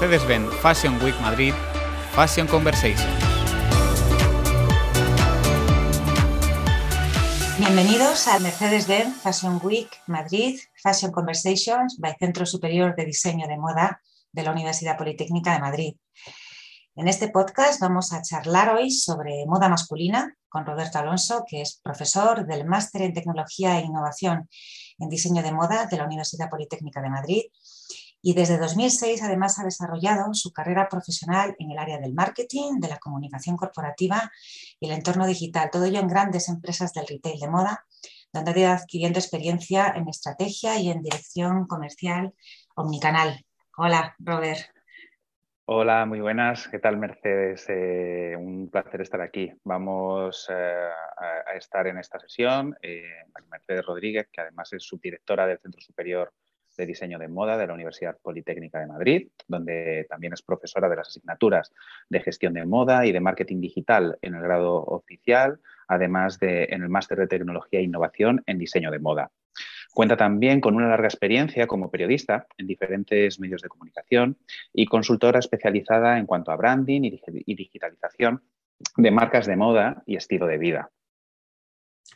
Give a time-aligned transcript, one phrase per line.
[0.00, 1.52] Mercedes-Benz Fashion Week Madrid,
[2.12, 3.10] Fashion Conversation.
[7.58, 14.00] Bienvenidos al Mercedes-Benz Fashion Week Madrid, Fashion Conversations by Centro Superior de Diseño de Moda
[14.30, 15.96] de la Universidad Politécnica de Madrid.
[16.94, 21.80] En este podcast vamos a charlar hoy sobre moda masculina con Roberto Alonso, que es
[21.82, 24.48] profesor del Máster en Tecnología e Innovación
[24.98, 27.42] en Diseño de Moda de la Universidad Politécnica de Madrid
[28.20, 32.88] y desde 2006 además ha desarrollado su carrera profesional en el área del marketing, de
[32.88, 34.30] la comunicación corporativa
[34.80, 37.86] y el entorno digital, todo ello en grandes empresas del retail de moda,
[38.32, 42.34] donde ha ido adquiriendo experiencia en estrategia y en dirección comercial
[42.74, 43.44] omnicanal.
[43.76, 44.68] Hola, Robert.
[45.70, 46.66] Hola, muy buenas.
[46.68, 47.66] ¿Qué tal, Mercedes?
[47.68, 49.52] Eh, un placer estar aquí.
[49.64, 52.74] Vamos eh, a, estar en esta sesión.
[52.80, 53.04] Eh,
[53.50, 56.32] Mercedes Rodríguez, que además es subdirectora del Centro Superior
[56.78, 60.96] de Diseño de Moda de la Universidad Politécnica de Madrid, donde también es profesora de
[60.96, 61.72] las asignaturas
[62.08, 66.82] de Gestión de Moda y de Marketing Digital en el grado oficial, además de en
[66.82, 69.30] el Máster de Tecnología e Innovación en Diseño de Moda.
[69.92, 74.38] Cuenta también con una larga experiencia como periodista en diferentes medios de comunicación
[74.72, 78.44] y consultora especializada en cuanto a branding y digitalización
[78.96, 80.90] de marcas de moda y estilo de vida.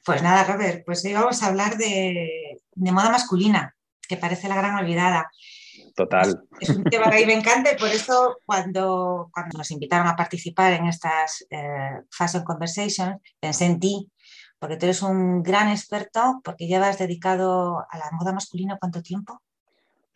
[0.05, 3.75] Pues nada, Robert, pues hoy vamos a hablar de, de moda masculina
[4.09, 5.31] que parece la gran olvidada.
[5.95, 6.43] Total.
[6.61, 10.07] Es, un tema que a mí me encanta y por eso cuando, cuando nos invitaron
[10.07, 14.11] a participar en estas eh, Fashion Conversations, pensé en ti,
[14.59, 19.43] porque tú eres un gran experto, porque llevas dedicado a la moda masculina cuánto tiempo?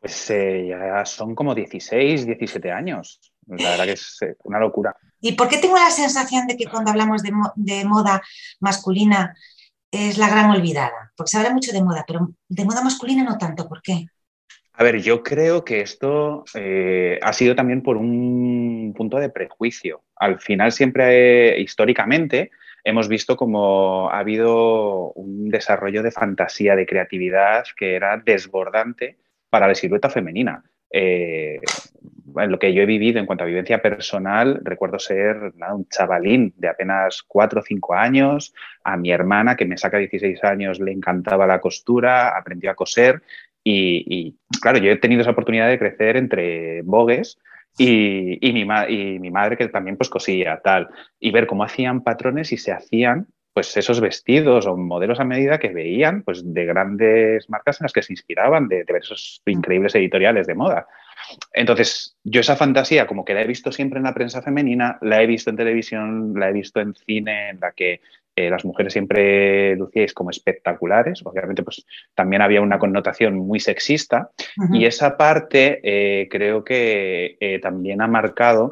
[0.01, 3.21] Pues eh, ya son como 16, 17 años.
[3.47, 4.97] La verdad que es eh, una locura.
[5.21, 8.23] ¿Y por qué tengo la sensación de que cuando hablamos de, de moda
[8.61, 9.35] masculina
[9.97, 11.13] es la gran olvidada?
[11.17, 13.69] Porque se habla mucho de moda, pero de moda masculina no tanto.
[13.69, 14.07] ¿Por qué?
[14.79, 20.03] A ver, yo creo que esto eh, ha sido también por un punto de prejuicio.
[20.17, 22.51] Al final, siempre, históricamente,
[22.85, 29.17] hemos visto como ha habido un desarrollo de fantasía, de creatividad que era desbordante
[29.49, 30.63] para la silueta femenina.
[30.91, 31.59] Eh,
[32.49, 35.37] lo que yo he vivido en cuanto a vivencia personal, recuerdo ser
[35.73, 38.55] un chavalín de apenas 4 o 5 años.
[38.85, 43.23] A mi hermana, que me saca 16 años, le encantaba la costura, aprendió a coser.
[43.65, 47.39] Y, claro, yo he tenido esa oportunidad de crecer entre bogues
[47.77, 50.89] y, mi, y mi madre, que también pues cosía, tal.
[51.19, 55.59] Y ver cómo hacían patrones y se hacían pues esos vestidos o modelos a medida
[55.59, 59.43] que veían pues de grandes marcas en las que se inspiraban de, de ver esos
[59.47, 60.87] increíbles editoriales de moda.
[61.53, 65.23] Entonces, yo esa fantasía, como que la he visto siempre en la prensa femenina, la
[65.23, 68.01] he visto en televisión, la he visto en cine, en la que
[68.35, 71.23] eh, las mujeres siempre lucíais como espectaculares.
[71.25, 74.31] Obviamente, pues también había una connotación muy sexista.
[74.73, 78.71] Y esa parte eh, creo que eh, también ha marcado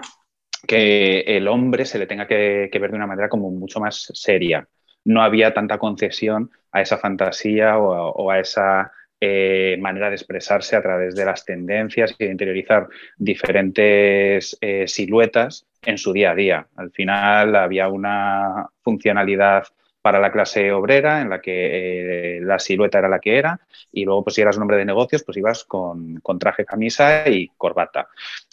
[0.67, 4.69] que el hombre se le tenga que, ver de una manera como mucho más seria.
[5.05, 10.83] No había tanta concesión a esa fantasía o a esa eh, manera de expresarse a
[10.83, 16.67] través de las tendencias y de interiorizar diferentes eh, siluetas en su día a día.
[16.77, 19.65] Al final había una funcionalidad
[20.05, 23.59] para la clase obrera en la que eh, la silueta era la que era
[23.91, 27.27] y luego pues si eras un hombre de negocios pues ibas con, con, traje, camisa
[27.27, 28.09] y corbata.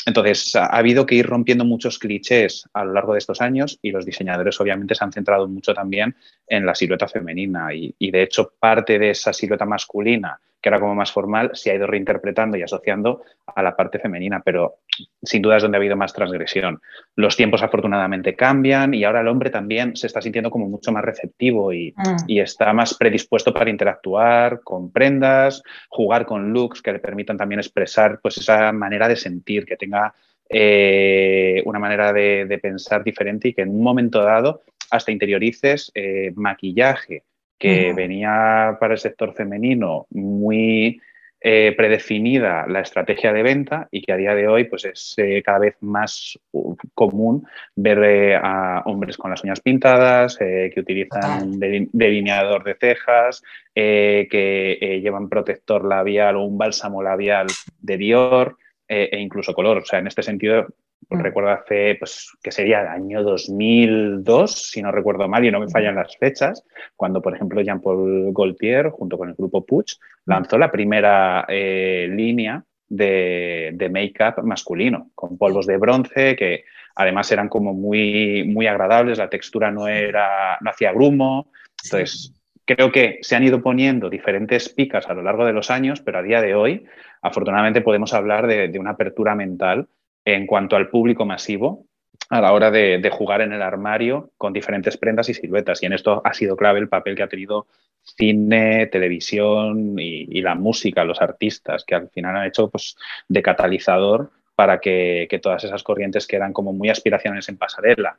[0.06, 3.92] Entonces ha habido que ir rompiendo muchos clichés a lo largo de estos años y
[3.92, 6.16] los diseñadores obviamente se han centrado mucho también
[6.48, 10.80] en la silueta femenina y, y de hecho parte de esa silueta masculina que era
[10.80, 14.80] como más formal, se ha ido reinterpretando y asociando a la parte femenina, pero
[15.24, 16.80] sin duda es donde ha habido más transgresión.
[17.16, 21.04] Los tiempos afortunadamente cambian y ahora el hombre también se está sintiendo como mucho más
[21.04, 22.30] receptivo y, mm.
[22.40, 28.20] está más predispuesto para interactuar con prendas, jugar con looks que le permitan también expresar
[28.22, 30.14] pues esa manera de sentir, que tenga
[30.48, 34.62] eh, una manera de, pensar diferente y que en un momento dado
[34.92, 37.24] hasta interiorices eh, maquillaje,
[37.62, 41.00] que venía para el sector femenino muy
[41.40, 45.44] eh, predefinida la estrategia de venta y que a día de hoy pues es eh,
[45.46, 47.46] cada vez más uh, común
[47.76, 53.44] ver eh, a hombres con las uñas pintadas, que utilizan delineador de cejas,
[53.76, 57.48] que llevan protector labial o un bálsamo labial
[57.80, 58.58] de Dior
[58.94, 59.78] e incluso color.
[59.80, 60.68] O sea, en este sentido
[61.10, 61.20] Mm.
[61.20, 65.70] Recuerdo hace, pues, que sería el año 2002, si no recuerdo mal, y no me
[65.70, 66.64] fallan las fechas,
[66.96, 69.88] cuando, por ejemplo, Jean-Paul Gaultier, junto con el grupo Puig,
[70.26, 76.66] lanzó la primera eh, línea de, de make-up masculino, con polvos de bronce que
[76.96, 81.52] además eran como muy, muy agradables, la textura no, era, no hacía grumo.
[81.84, 82.34] Entonces,
[82.76, 86.20] creo que se han ido poniendo diferentes picas a lo largo de los años, pero
[86.20, 86.86] a día de hoy,
[87.22, 89.88] afortunadamente, podemos hablar de, una apertura mental
[90.26, 91.86] en cuanto al público masivo
[92.30, 95.84] a la hora de, jugar en el armario con diferentes prendas y siluetas.
[95.84, 97.68] Y en esto ha sido clave el papel que ha tenido
[98.04, 102.96] cine, televisión y, la música, los artistas, que al final han hecho pues,
[103.28, 108.18] de catalizador para que, todas esas corrientes que eran como muy aspiracionales en pasarela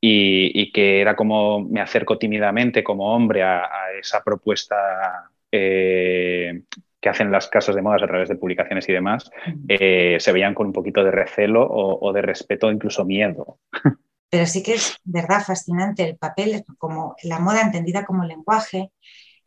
[0.00, 6.62] y, que era como me acerco tímidamente como hombre a, esa propuesta eh,
[7.00, 9.30] que hacen las casas de modas a través de publicaciones y demás,
[9.68, 13.58] eh, se veían con un poquito de recelo o, de respeto, incluso miedo.
[14.28, 18.90] Pero sí que es verdad fascinante el papel, como la moda entendida como lenguaje,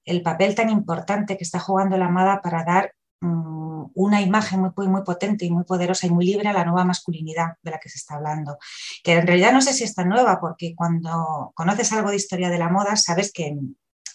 [0.05, 5.03] el papel tan importante que está jugando la moda para dar una imagen muy, muy
[5.03, 7.97] potente y muy poderosa y muy libre a la nueva masculinidad de la que se
[7.97, 8.57] está hablando.
[9.03, 12.59] Que en realidad no sé si está nueva, porque cuando conoces algo de historia de
[12.59, 13.57] la moda, sabes que,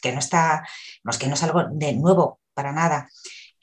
[0.01, 0.67] que no está,
[1.03, 3.09] no es que no es algo de nuevo para nada.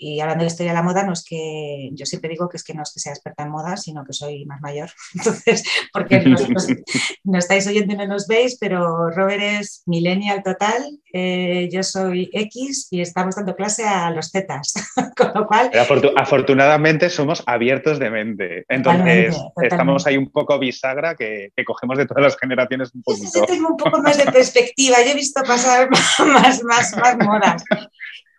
[0.03, 2.63] Y hablando de historia de la moda, no es que yo siempre digo que es
[2.63, 4.89] que no es que sea experta en moda, sino que soy más mayor.
[5.13, 5.63] Entonces,
[5.93, 6.23] porque
[7.23, 10.83] no estáis oyendo y no nos veis, pero Robert es millennial total,
[11.13, 14.73] eh, yo soy X y estamos dando clase a los tetas.
[15.15, 15.69] Con lo cual.
[16.15, 18.65] afortunadamente somos abiertos de mente.
[18.69, 23.41] Entonces, estamos ahí un poco bisagra que, cogemos de todas las generaciones un poquito.
[23.41, 24.97] Yo tengo un poco más de perspectiva.
[25.05, 27.63] Yo he visto pasar más, más, más modas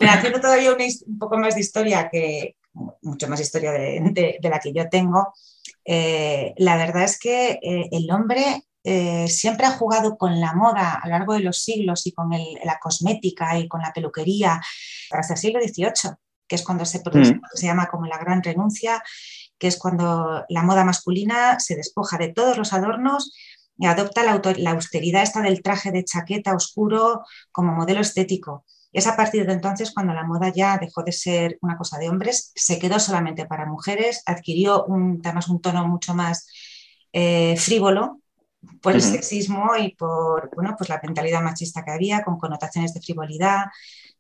[0.08, 2.56] haciendo todavía un poco más de historia, que
[3.02, 5.34] mucho más historia de, la que yo tengo,
[5.84, 10.94] eh, la verdad es que eh, el hombre eh, siempre ha jugado con la moda
[10.94, 14.60] a lo largo de los siglos y con la cosmética y con la peluquería
[15.10, 16.16] hasta el siglo XVIII,
[16.48, 17.40] que es cuando se produce, mm.
[17.55, 19.02] se llama como la gran renuncia,
[19.58, 23.32] que es cuando la moda masculina se despoja de todos los adornos
[23.78, 27.22] y adopta la, la austeridad esta del traje de chaqueta oscuro
[27.52, 28.64] como modelo estético.
[28.93, 32.09] Es a partir de entonces cuando la moda ya dejó de ser una cosa de
[32.09, 36.47] hombres, se quedó solamente para mujeres, adquirió un, además un tono mucho más
[37.12, 38.21] eh, frívolo
[38.81, 43.00] por el sexismo y por bueno, pues la mentalidad machista que había, con connotaciones de
[43.00, 43.67] frivolidad,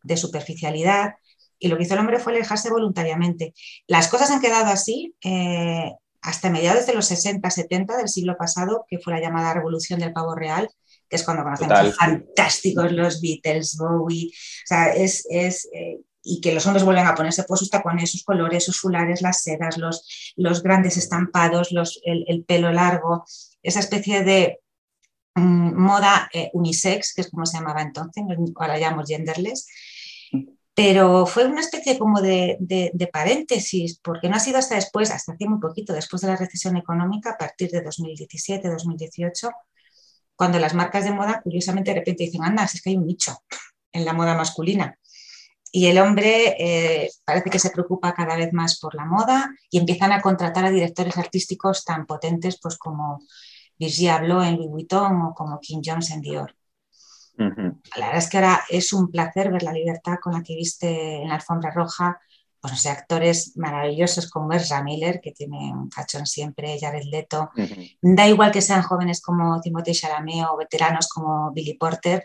[0.02, 1.14] de superficialidad.
[1.58, 3.54] Y lo que hizo el hombre fue alejarse voluntariamente.
[3.86, 8.84] Las cosas han quedado así eh, hasta mediados de los 60, 70 del siglo pasado,
[8.88, 10.70] que fue la llamada revolución del pavo real,
[11.12, 16.54] que es cuando conocemos a fantásticos los Beatles, Bowie, o sea, es, eh, y que
[16.54, 20.32] los hombres vuelven a ponerse pues sus tacones, sus colores, sus fulares, las sedas, los,
[20.36, 23.26] los grandes estampados, los, el, pelo largo,
[23.62, 24.60] esa especie de
[25.34, 28.24] mm, moda eh, unisex, que es como se llamaba entonces,
[28.56, 29.66] ahora llamamos genderless,
[30.74, 35.32] pero fue una especie como de, de, paréntesis, porque no ha sido hasta después, hasta
[35.32, 39.50] hace muy poquito, después de la recesión económica, a partir de 2017, 2018,
[40.36, 43.42] cuando las marcas de moda, curiosamente, de repente dicen, anda, es que hay un nicho
[43.92, 44.98] en la moda masculina.
[45.70, 49.78] Y el hombre eh, parece que se preocupa cada vez más por la moda y
[49.78, 53.20] empiezan a contratar a directores artísticos tan potentes pues, como
[53.78, 56.54] Virgil Abloh en Louis Vuitton o como Kim Jones en Dior.
[57.36, 61.22] La verdad es que ahora es un placer ver la libertad con la que viste
[61.22, 62.20] en la alfombra roja
[62.62, 67.50] pues no sé, actores maravillosos como Ezra Miller, que tiene un fachón siempre, Jared Leto.
[68.00, 72.24] Da igual que sean jóvenes como Timothée Chalamet o veteranos como Billy Porter.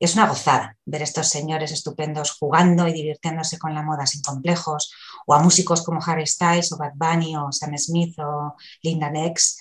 [0.00, 4.20] Es una gozada ver a estos señores estupendos jugando y divirtiéndose con la moda sin
[4.20, 4.92] complejos,
[5.26, 9.58] o a músicos como Harry Styles o Bad Bunny o Sam Smith o Linda Nex.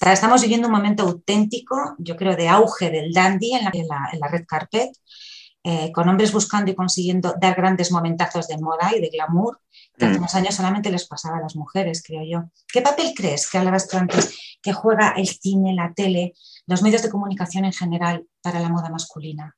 [0.00, 4.28] Estamos viviendo un momento auténtico, yo creo, de auge del dandy en la, en la
[4.28, 4.90] red carpet
[5.70, 9.60] eh, con hombres buscando y consiguiendo dar grandes momentazos de moda y de glamour,
[9.98, 10.20] que hace mm.
[10.20, 12.44] unos años solamente les pasaba a las mujeres, creo yo.
[12.72, 16.32] ¿Qué papel crees que hablabas tú antes que juega el cine, la tele,
[16.66, 19.54] los medios de comunicación en general para la moda masculina?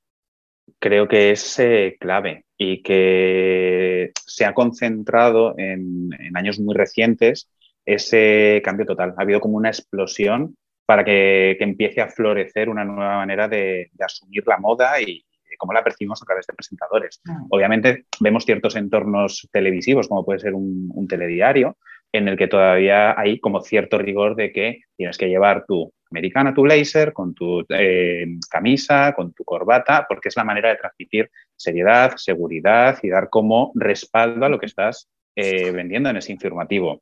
[0.80, 7.48] Creo que es eh, clave y que se ha concentrado en, años muy recientes
[7.86, 9.14] ese cambio total.
[9.16, 14.42] Ha habido como una explosión para que, empiece a florecer una nueva manera de asumir
[14.48, 15.24] la moda y,
[15.60, 17.20] cómo la percibimos a través de presentadores.
[17.24, 17.46] Mm.
[17.50, 21.76] Obviamente vemos ciertos entornos televisivos, como puede ser un, telediario,
[22.12, 26.54] en el que todavía hay como cierto rigor de que tienes que llevar tu americana,
[26.54, 31.30] tu blazer, con tu eh, camisa, con tu corbata, porque es la manera de transmitir
[31.54, 37.00] seriedad, seguridad y dar como respaldo a lo que estás eh, vendiendo en ese informativo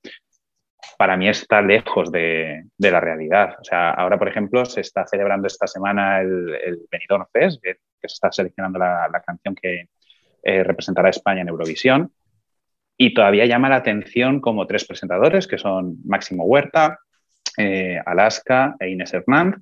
[0.96, 3.56] para mí está lejos de, la realidad.
[3.60, 7.78] O sea, ahora, por ejemplo, se está celebrando esta semana el, el Benidorm Fest, que,
[8.00, 9.88] se está seleccionando la, canción que
[10.42, 12.12] eh, representará a España en Eurovisión.
[12.96, 16.98] Y todavía llama la atención como tres presentadores, que son Máximo Huerta,
[17.56, 19.60] eh, Alaska e Inés Hernández.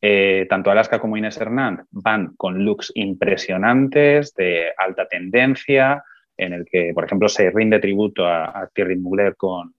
[0.00, 6.04] Eh, tanto Alaska como Inés Hernández van con looks impresionantes, de alta tendencia,
[6.36, 9.74] en el que, por ejemplo, se rinde tributo a, a Thierry Mugler con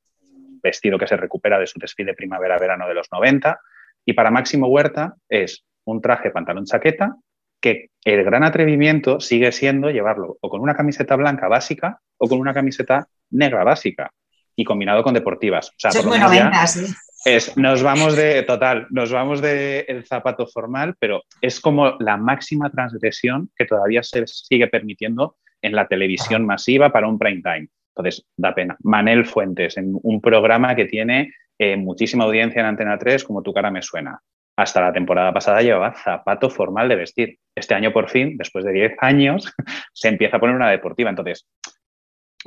[0.68, 3.60] vestido que se recupera de su desfile primavera-verano de los 90.
[4.06, 7.16] Y para Máximo Huerta es un traje pantalón-chaqueta
[7.60, 12.40] que el gran atrevimiento sigue siendo llevarlo o con una camiseta blanca básica o con
[12.40, 14.12] una camiseta negra básica
[14.56, 15.70] y combinado con deportivas.
[15.70, 16.86] O sea, Eso es por lo muy menos ya- 90, sí.
[17.26, 22.18] es, nos vamos de, total, nos vamos de el zapato formal, pero es como la
[22.18, 27.68] máxima transgresión que todavía se sigue permitiendo en la televisión masiva para un prime time.
[27.98, 28.78] Entonces, da pena.
[28.84, 33.54] Manel Fuentes, en un programa que tiene eh, muchísima audiencia en Antena 3, como Tu
[33.54, 34.20] cara me suena.
[34.56, 37.38] Hasta la temporada pasada llevaba zapato formal de vestir.
[37.56, 39.54] Este año, por fin, después de 10 años,
[39.94, 41.10] se empieza a poner una deportiva.
[41.10, 41.48] Entonces,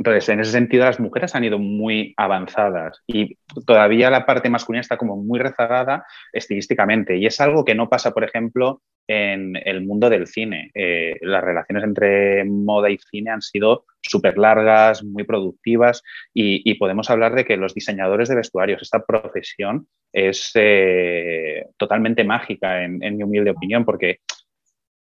[0.01, 4.81] entonces, en ese sentido, las mujeres han ido muy avanzadas y todavía la parte masculina
[4.81, 7.19] está como muy rezagada estilísticamente.
[7.19, 10.71] Y es algo que no pasa, por ejemplo, en el mundo del cine.
[10.73, 16.03] Eh, las relaciones entre moda y cine han sido súper largas, muy productivas
[16.33, 22.83] y, podemos hablar de que los diseñadores de vestuarios, esta profesión es eh, totalmente mágica,
[22.85, 24.21] en mi humilde opinión, porque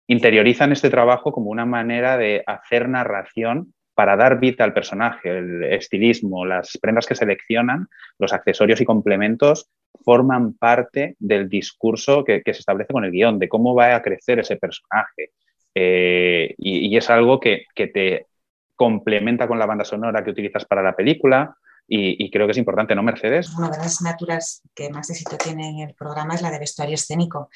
[0.08, 5.62] interiorizan este trabajo como una manera de hacer narración para dar vida al personaje, el
[5.62, 9.68] estilismo, las prendas que seleccionan, los accesorios y complementos
[10.06, 14.40] forman parte del discurso que, se establece con el guion, de cómo va a crecer
[14.40, 15.32] ese personaje.
[15.76, 18.28] Eh, y, es algo que, te
[18.74, 21.58] complementa con la banda sonora que utilizas para la película.
[21.86, 23.54] Y, y creo que es importante, ¿no, Mercedes?
[23.58, 26.96] Una de las asignaturas que más éxito tiene en el programa es la de vestuario
[26.96, 27.50] escénico.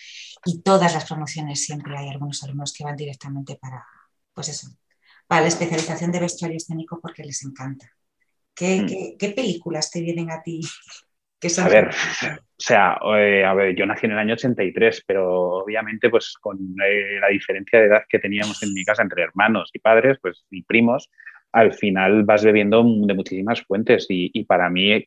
[0.44, 3.86] Y todas las promociones siempre hay algunos alumnos que van directamente para,
[4.34, 4.68] pues eso,
[5.28, 7.90] para la especialización de vestuario escénico porque les encanta.
[8.56, 8.86] ¿Qué, mm.
[8.88, 10.62] qué, qué películas te vienen a ti?
[11.44, 11.90] Que a ver,
[12.40, 16.58] o sea, eh, a ver, yo nací en el año 83, pero obviamente pues con
[16.58, 20.46] eh, la diferencia de edad que teníamos en mi casa entre hermanos y padres, pues
[20.50, 21.10] y primos,
[21.52, 25.06] al final vas bebiendo de muchísimas fuentes y, y para mí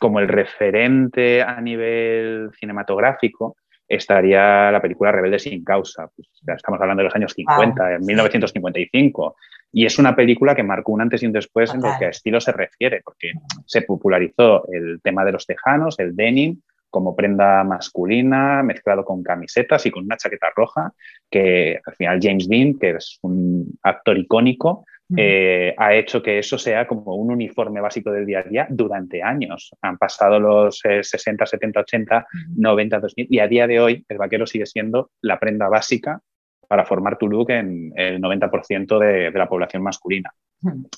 [0.00, 3.56] como el referente a nivel cinematográfico
[3.88, 6.08] estaría la película Rebelde sin causa.
[6.14, 7.92] Pues, ya estamos hablando de los años 50, wow.
[7.96, 9.36] en 1955.
[9.72, 11.84] Y es una película que marcó un antes y un después Total.
[11.84, 13.32] en lo que a estilo se refiere, porque
[13.66, 16.60] se popularizó el tema de los tejanos, el denim,
[16.90, 20.92] como prenda masculina, mezclado con camisetas y con una chaqueta roja,
[21.28, 24.84] que al final James Dean, que es un actor icónico,
[25.16, 29.22] eh, ha hecho que eso sea como un uniforme básico del día a día durante
[29.22, 29.70] años.
[29.82, 34.18] Han pasado los eh, 60, 70, 80, 90, 2000 y a día de hoy el
[34.18, 36.20] vaquero sigue siendo la prenda básica
[36.68, 40.32] para formar tu look en el 90% de, de, la población masculina.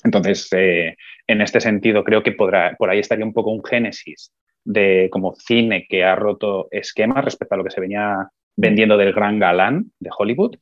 [0.03, 0.95] Entonces, eh,
[1.27, 4.31] en este sentido, creo que podrá, por ahí estaría un poco un génesis
[4.63, 9.13] de como cine que ha roto esquemas respecto a lo que se venía vendiendo del
[9.13, 10.55] gran galán de Hollywood.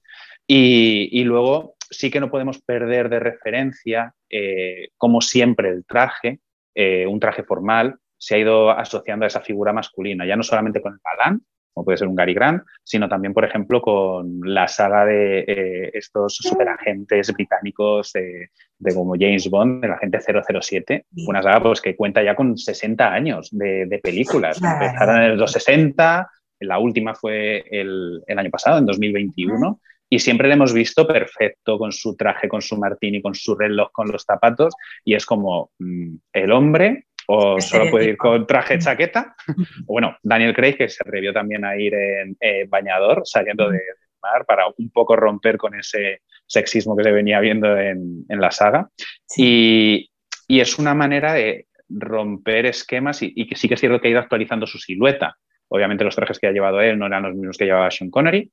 [0.47, 6.39] Y, y luego sí que no podemos perder de referencia, eh, como siempre, el traje,
[6.73, 10.81] eh, un traje formal, se ha ido asociando a esa figura masculina, ya no solamente
[10.81, 11.41] con el galán,
[11.73, 15.91] como puede ser un Gary Grant, sino también, por ejemplo, con la saga de eh,
[15.93, 18.49] estos superagentes británicos de,
[18.79, 23.13] de, como James Bond, el agente 007, una saga pues, que cuenta ya con 60
[23.13, 24.61] años de, de películas.
[24.63, 26.29] Empezaron en los 60,
[26.61, 29.81] la última fue el, el año pasado, en 2021.
[30.15, 33.91] Y siempre le hemos visto perfecto con su traje, con su martini, con su reloj,
[33.91, 34.73] con los zapatos.
[35.03, 39.35] Y es como mmm, el hombre o solo puede ir con traje chaqueta.
[39.47, 39.53] o
[39.91, 43.95] bueno, Daniel Craig, que se atrevió también a ir en eh, bañador, saliendo de, del
[44.23, 48.51] mar para un poco romper con ese sexismo que se venía viendo en, en la
[48.51, 48.87] saga.
[49.25, 50.09] Sí.
[50.47, 53.99] Y, y, es una manera de romper esquemas y, y, que sí que es cierto
[53.99, 55.35] que ha ido actualizando su silueta.
[55.67, 58.49] Obviamente los trajes que ha llevado él no eran los mismos que llevaba Sean Connery,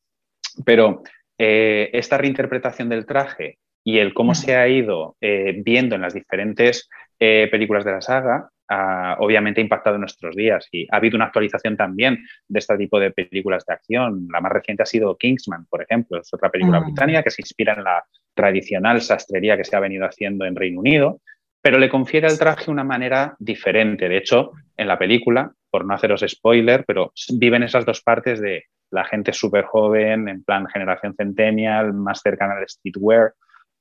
[0.65, 1.03] pero
[1.45, 6.15] eh, esta reinterpretación del traje y el cómo se ha ido eh, viendo en las
[6.15, 10.99] diferentes eh, películas de la saga, ha, obviamente ha impactado en nuestros días y ha
[10.99, 14.29] habido una actualización también de este tipo de películas de acción.
[14.31, 16.87] La más reciente ha sido Kingsman, por ejemplo, es otra película uh -huh.
[16.87, 20.79] británica que se inspira en la tradicional sastrería que se ha venido haciendo en Reino
[20.79, 21.23] Unido,
[21.61, 24.09] pero le confiere al traje una manera diferente.
[24.09, 28.67] De hecho, en la película, por no haceros spoiler, pero viven esas dos partes de
[28.93, 33.33] la gente súper joven, en plan generación centennial, más cercana al streetwear,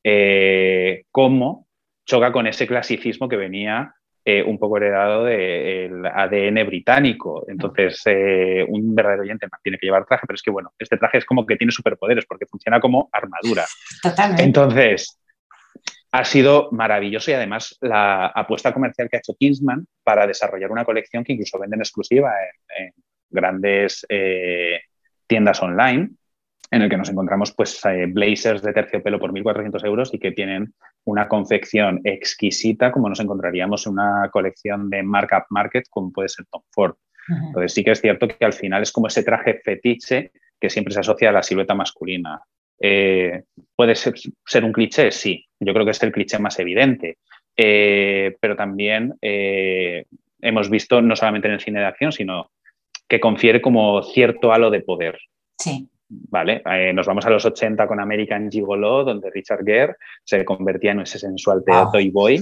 [0.03, 1.67] eh, cómo
[2.05, 7.43] choca con ese clasicismo que venía eh, un poco heredado del de ADN británico.
[7.47, 11.17] Entonces, eh, un verdadero oyente tiene que llevar traje, pero es que, bueno, este traje
[11.17, 13.65] es como que tiene superpoderes porque funciona como armadura.
[14.01, 14.43] Totalmente.
[14.43, 15.19] Entonces,
[16.11, 20.85] ha sido maravilloso y además la apuesta comercial que ha hecho Kingsman para desarrollar una
[20.85, 22.31] colección que incluso venden exclusiva
[22.77, 22.93] en, en
[23.31, 24.81] grandes eh,
[25.31, 26.09] tiendas online
[26.71, 30.33] en el que nos encontramos pues eh, blazers de terciopelo por 1.400 euros y que
[30.33, 30.73] tienen
[31.05, 36.47] una confección exquisita como nos encontraríamos en una colección de markup market como puede ser
[36.51, 36.95] Tom Ford.
[37.29, 40.93] Entonces sí que es cierto que al final es como ese traje fetiche que siempre
[40.93, 42.41] se asocia a la silueta masculina.
[42.77, 45.11] Eh, ¿Puede ser, un cliché?
[45.11, 47.19] Sí, yo creo que es el cliché más evidente,
[47.55, 52.51] eh, pero también hemos visto no solamente en el cine de acción, sino
[53.11, 55.19] que confiere como cierto halo de poder.
[55.57, 55.89] Sí.
[56.07, 56.61] ¿vale?
[56.65, 61.01] Eh, nos vamos a los 80 con American Gigolo, donde Richard Gere se convertía en
[61.01, 62.41] ese sensual Toy Boy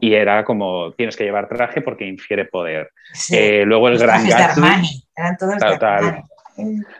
[0.00, 2.90] y era como tienes que llevar traje porque infiere poder.
[3.30, 5.04] Eh, luego el gran Gatsby.
[5.14, 6.22] Eran todos total.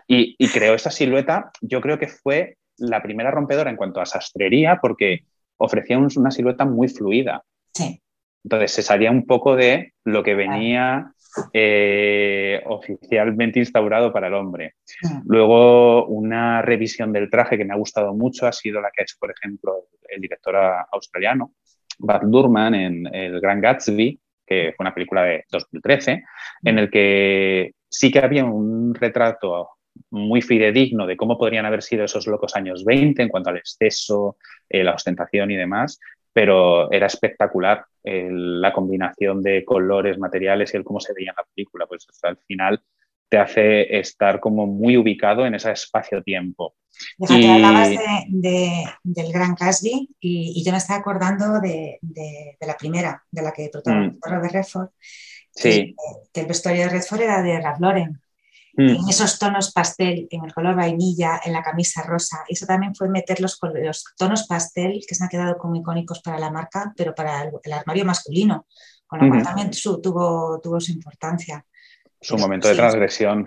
[0.07, 4.07] Y, y creó esa silueta, yo creo que fue la primera rompedora en cuanto a
[4.07, 5.25] sastrería porque
[5.57, 7.43] ofrecía una silueta muy fluida.
[7.73, 8.03] Sí.
[8.45, 11.15] Entonces se salía un poco de lo que venía
[11.53, 14.75] eh, oficialmente instaurado para el hombre.
[15.25, 19.05] Luego, una revisión del traje que me ha gustado mucho ha sido la que ha
[19.05, 20.57] hecho, por ejemplo, el director
[20.93, 21.53] australiano,
[21.99, 26.23] Bad Durman, en El Gran Gatsby, que fue una película de 2013,
[26.63, 29.71] en el que sí que había un retrato
[30.11, 34.37] muy fidedigno de cómo podrían haber sido esos locos años 20 en cuanto al exceso,
[34.69, 35.99] eh, la ostentación y demás,
[36.33, 41.45] pero era espectacular la combinación de colores, materiales y el cómo se veía en la
[41.55, 41.87] película.
[41.87, 42.81] Pues al final
[43.29, 46.77] te hace estar como muy ubicado en ese espacio-tiempo.
[47.19, 47.47] y...
[47.47, 47.91] hablabas
[48.29, 51.99] del Gran Casby y, yo me estaba acordando de,
[52.61, 54.31] la primera, de la que protagonizó mm.
[54.31, 54.89] Robert Redford.
[55.51, 55.97] Sí.
[56.33, 58.21] Que, el vestuario de Redford era de Ralph Lauren.
[58.77, 58.89] Mm.
[58.91, 62.45] en esos tonos pastel, en el color vainilla, en la camisa rosa.
[62.47, 66.39] Eso también fue meter los, los tonos pastel que se han quedado como icónicos para
[66.39, 68.67] la marca, pero para el, armario masculino,
[69.07, 71.65] con lo cual también tuvo, tuvo su importancia.
[72.21, 73.47] Su momento de transgresión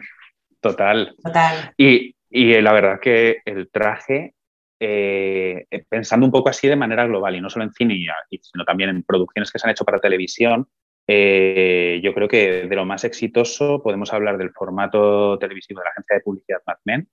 [0.60, 1.16] total.
[1.24, 1.74] Total.
[1.78, 4.34] Y, y, la verdad que el traje,
[4.80, 7.96] eh, pensando un poco así de manera global, y no solo en cine,
[8.42, 10.68] sino también en producciones que se han hecho para televisión,
[11.12, 15.90] eh, yo creo que de lo más exitoso podemos hablar del formato televisivo de la
[15.90, 17.08] agencia de publicidad Mad Men,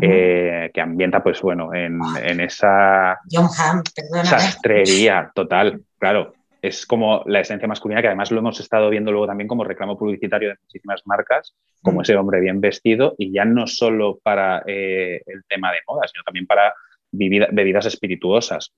[0.00, 2.00] eh, que ambienta, pues bueno, en,
[2.40, 3.18] esa
[4.22, 6.34] sastrería total, claro.
[6.62, 9.98] Es como la esencia masculina, que además lo hemos estado viendo luego también como reclamo
[9.98, 15.22] publicitario de muchísimas marcas, como ese hombre bien vestido, y ya no solo para eh,
[15.26, 16.72] el tema de moda, sino también para
[17.10, 18.72] bebidas espirituosas.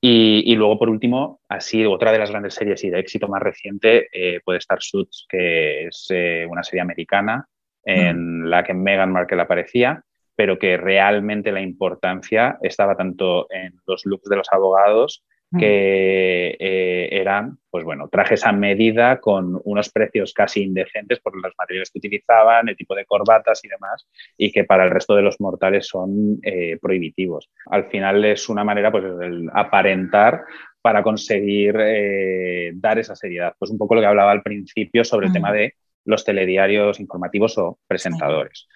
[0.00, 4.08] Y, luego, por último, así otra de las grandes series y de éxito más reciente
[4.12, 7.48] eh, puede estar Suits, que es eh, una serie americana
[7.82, 8.44] en mm.
[8.44, 10.04] la que Meghan Markle aparecía,
[10.36, 15.24] pero que realmente la importancia estaba tanto en los looks de los abogados.
[15.58, 21.52] Que eh, eran, pues bueno, trajes a medida con unos precios casi indecentes por los
[21.56, 24.06] materiales que utilizaban, el tipo de corbatas y demás,
[24.36, 27.48] y que para el resto de los mortales son eh, prohibitivos.
[27.66, 30.42] Al final es una manera, pues, de aparentar
[30.82, 33.54] para conseguir eh, dar esa seriedad.
[33.58, 37.56] Pues un poco lo que hablaba al principio sobre el tema de los telediarios informativos
[37.58, 38.68] o presentadores.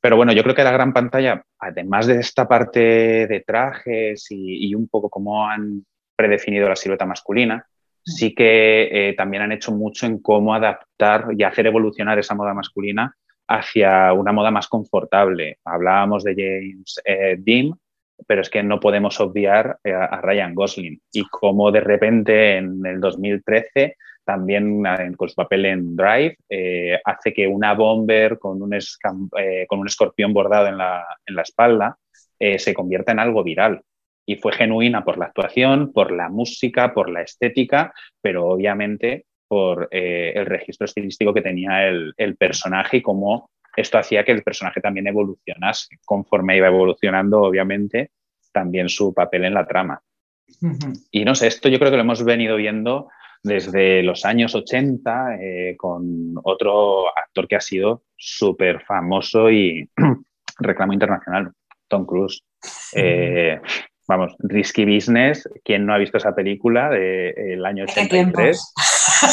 [0.00, 4.68] Pero bueno, yo creo que la gran pantalla, además de esta parte de trajes y,
[4.68, 5.84] y un poco cómo han
[6.16, 7.66] predefinido la silueta masculina,
[8.06, 12.54] sí que eh, también han hecho mucho en cómo adaptar y hacer evolucionar esa moda
[12.54, 13.14] masculina
[13.48, 15.58] hacia una moda más confortable.
[15.64, 17.72] Hablábamos de James eh, Dean,
[18.26, 21.00] pero es que no podemos obviar eh, a, Ryan Gosling.
[21.12, 24.82] Y cómo de repente en el 2013 también
[25.16, 26.36] con su papel en Drive
[27.04, 28.76] hace que una bomber con un,
[29.68, 31.96] con un escorpión bordado en la, en la espalda
[32.36, 33.82] se convierta en algo viral
[34.26, 39.88] y fue genuina por la actuación, por la música, por la estética, pero obviamente por
[39.92, 44.80] eh, el registro estilístico que tenía el, personaje y cómo esto hacía que el personaje
[44.80, 45.98] también evolucionase.
[46.04, 48.10] Conforme iba evolucionando, obviamente,
[48.52, 50.02] también su papel en la trama.
[51.10, 53.08] Y no sé, esto yo creo que lo hemos venido viendo
[53.42, 59.88] desde los años 80 eh, con otro actor que ha sido súper famoso y
[60.58, 61.52] reclamo internacional,
[61.86, 62.42] Tom Cruise.
[62.94, 63.60] Eh,
[64.06, 68.74] vamos, Risky Business, ¿quién no ha visto esa película del año 83?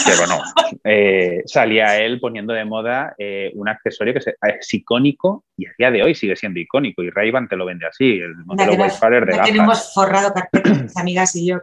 [0.05, 0.41] Que bueno,
[0.83, 5.91] eh, salía él poniendo de moda eh, un accesorio que es, icónico y a día
[5.91, 9.39] de hoy sigue siendo icónico y ray te lo vende así, el modelo Wayfarer de
[9.39, 11.57] tenemos forrado carpetas, amigas y yo.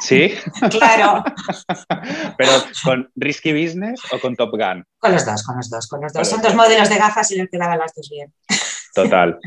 [0.00, 0.34] ¿Sí?
[0.70, 1.24] claro.
[2.36, 2.50] Pero
[2.84, 4.84] ¿con Risky Business o con Top Gun?
[4.98, 6.28] Con los dos, con los dos, con los dos.
[6.28, 8.32] Son dos modelos de gafas y le quedaban las dos bien.
[8.94, 9.38] Total.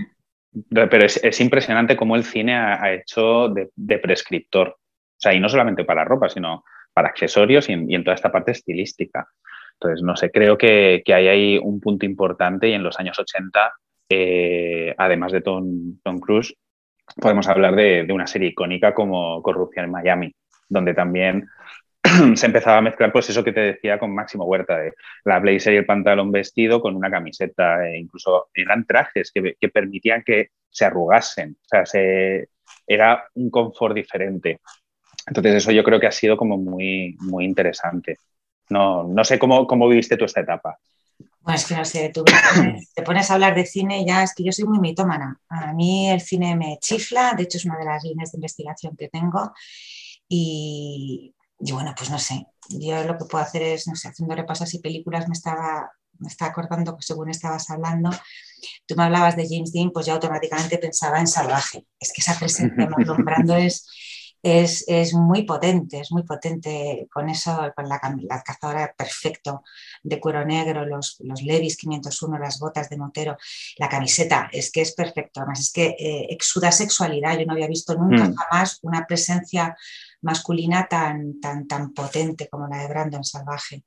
[0.69, 4.69] Pero es, impresionante cómo el cine ha, hecho de, prescriptor.
[4.69, 8.51] O sea, y no solamente para ropa, sino para accesorios y en, toda esta parte
[8.51, 9.27] estilística.
[9.73, 13.73] Entonces, no sé, creo que, hay ahí un punto importante y en los años 80
[14.09, 16.55] eh, además de Tom, Tom Cruise,
[17.19, 20.33] podemos hablar de, de, una serie icónica como Corrupción en Miami,
[20.69, 21.47] donde también
[22.35, 24.93] se empezaba a mezclar, pues eso que te decía con Máximo Huerta, de
[25.25, 29.69] la blazer y el pantalón vestido con una camiseta, e incluso eran trajes que, que,
[29.69, 32.49] permitían que se arrugasen, o sea, se,
[32.85, 34.59] era un confort diferente.
[35.25, 38.17] Entonces eso yo creo que ha sido como muy, muy interesante.
[38.69, 40.77] No, no sé cómo, cómo viviste tú esta etapa.
[41.41, 42.25] Bueno, es que no sé, tú
[42.93, 45.39] te pones a hablar de cine ya es que yo soy muy mitómana.
[45.49, 48.95] A mí el cine me chifla, de hecho es una de las líneas de investigación
[48.97, 49.53] que tengo
[50.27, 54.35] y, y bueno, pues no sé, yo lo que puedo hacer es, no sé, haciendo
[54.35, 58.09] repasos y películas me estaba, me estaba acordando que según estabas hablando,
[58.85, 61.85] tú me hablabas de James Dean, pues yo automáticamente pensaba en Salvaje.
[61.99, 63.87] Es que esa presencia nombrando es,
[64.43, 69.63] es, es, muy potente, es muy potente con eso, con la, la cazadora perfecto
[70.03, 73.35] de cuero negro, los, los Levis 501, las botas de Montero,
[73.77, 75.39] la camiseta, es que es perfecto.
[75.39, 77.37] Además, es que eh, exuda sexualidad.
[77.37, 78.35] Yo no había visto nunca Mm.
[78.35, 79.75] jamás una presencia
[80.21, 83.85] masculina tan, tan, tan potente como la de Brandon Salvaje.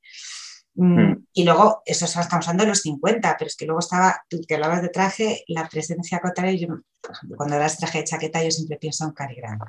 [0.75, 1.27] Mm, Mm.
[1.33, 4.55] Y luego, eso estamos hablando de los 50, pero es que luego estaba, tú que
[4.55, 6.69] hablabas de traje, la presencia contraria, yo,
[7.01, 9.63] por ejemplo, cuando hablas traje de chaqueta, yo siempre pienso en Cary Grant,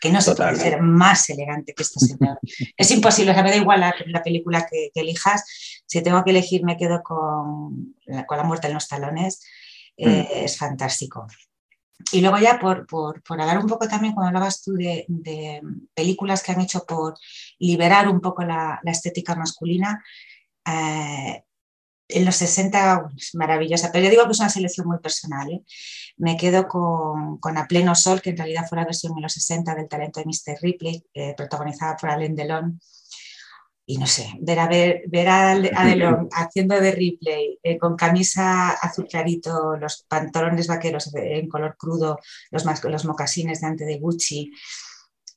[0.00, 0.54] que no se Total.
[0.54, 2.38] puede ser más elegante que este señor.
[2.76, 5.44] es imposible, o sea, me da igual la, la película que, que elijas,
[5.86, 9.42] si tengo que elegir me quedo con la, con la muerte en los talones,
[9.96, 11.26] eh, es fantástico.
[12.12, 15.60] Y luego ya por, por, por, hablar un poco también, cuando hablabas tú de, de,
[15.94, 17.14] películas que han hecho por
[17.58, 20.04] liberar un poco la, la estética masculina,
[20.66, 21.42] eh,
[22.08, 25.50] en los 60 es maravillosa, pero yo digo que es una selección muy personal.
[25.50, 25.64] ¿eh?
[26.16, 29.32] Me quedo con, con, A Pleno Sol, que en realidad fue la versión en los
[29.32, 30.60] 60 del talento de Mr.
[30.62, 32.80] Ripley, eh, protagonizada por Alain Delon.
[33.88, 37.94] Y no sé, ver a, ver, ver a, a Delon haciendo de Ripley eh, con
[37.94, 42.18] camisa azul clarito, los pantalones vaqueros en color crudo,
[42.50, 44.50] los, los mocasines delante de Gucci,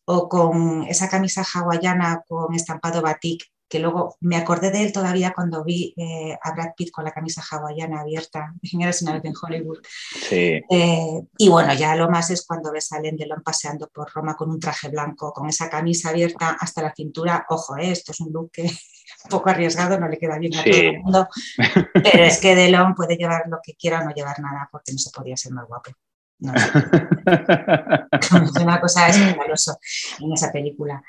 [0.06, 5.32] o con esa camisa hawaiana con estampado batik que luego me acordé de él todavía
[5.34, 9.34] cuando vi eh, a Brad Pitt con la camisa hawaiana abierta, Señores una vez en
[9.40, 9.80] Hollywood.
[10.28, 10.62] Sí.
[10.70, 14.36] Eh, y bueno, ya lo más es cuando ves a Alain Delon paseando por Roma
[14.36, 17.46] con un traje blanco, con esa camisa abierta hasta la cintura.
[17.50, 20.64] Ojo, eh, esto es un look que un poco arriesgado, no le queda bien a
[20.64, 20.72] sí.
[20.72, 21.28] todo el mundo,
[21.94, 24.98] pero es que Delon puede llevar lo que quiera o no llevar nada porque no
[24.98, 25.92] se podía ser más guapo.
[26.40, 29.78] No, es una cosa escandalosa
[30.20, 31.04] en esa película.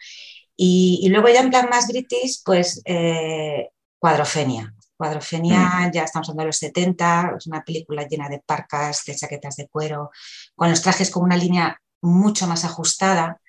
[0.62, 4.74] Y, y, luego ya en plan más british, pues eh, Cuadrofenia.
[4.94, 5.92] Cuadrofenia, mm.
[5.92, 9.68] ya estamos hablando de los 70, es una película llena de parcas, de chaquetas de
[9.68, 10.10] cuero,
[10.54, 13.40] con los trajes con una línea mucho más ajustada,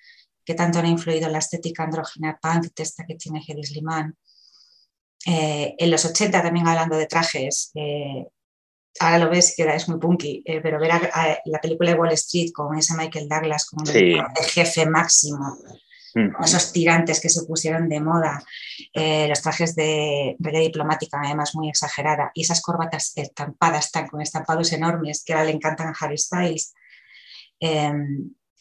[0.45, 4.15] que tanto han influido en la estética andrógina punk de esta que tiene Hedy Sliman.
[5.25, 8.25] Eh, en los 80 también hablando de trajes, eh,
[9.01, 11.99] ahora lo ves que es muy punky, eh, pero ver a, a la película de
[11.99, 14.13] Wall Street con ese Michael Douglas como sí.
[14.13, 15.57] el jefe máximo,
[16.43, 18.43] Esos tirantes que se pusieron de moda,
[18.93, 24.21] eh, los trajes de regla diplomática, además muy exagerada, y esas corbatas estampadas tan, con
[24.21, 26.73] estampados enormes que ahora le encantan a Harry Styles.
[27.59, 27.93] Eh,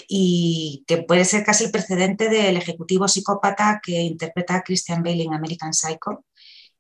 [0.09, 5.25] y que puede ser casi el precedente del ejecutivo psicópata que interpreta a Christian Bale
[5.25, 6.25] en American Psycho,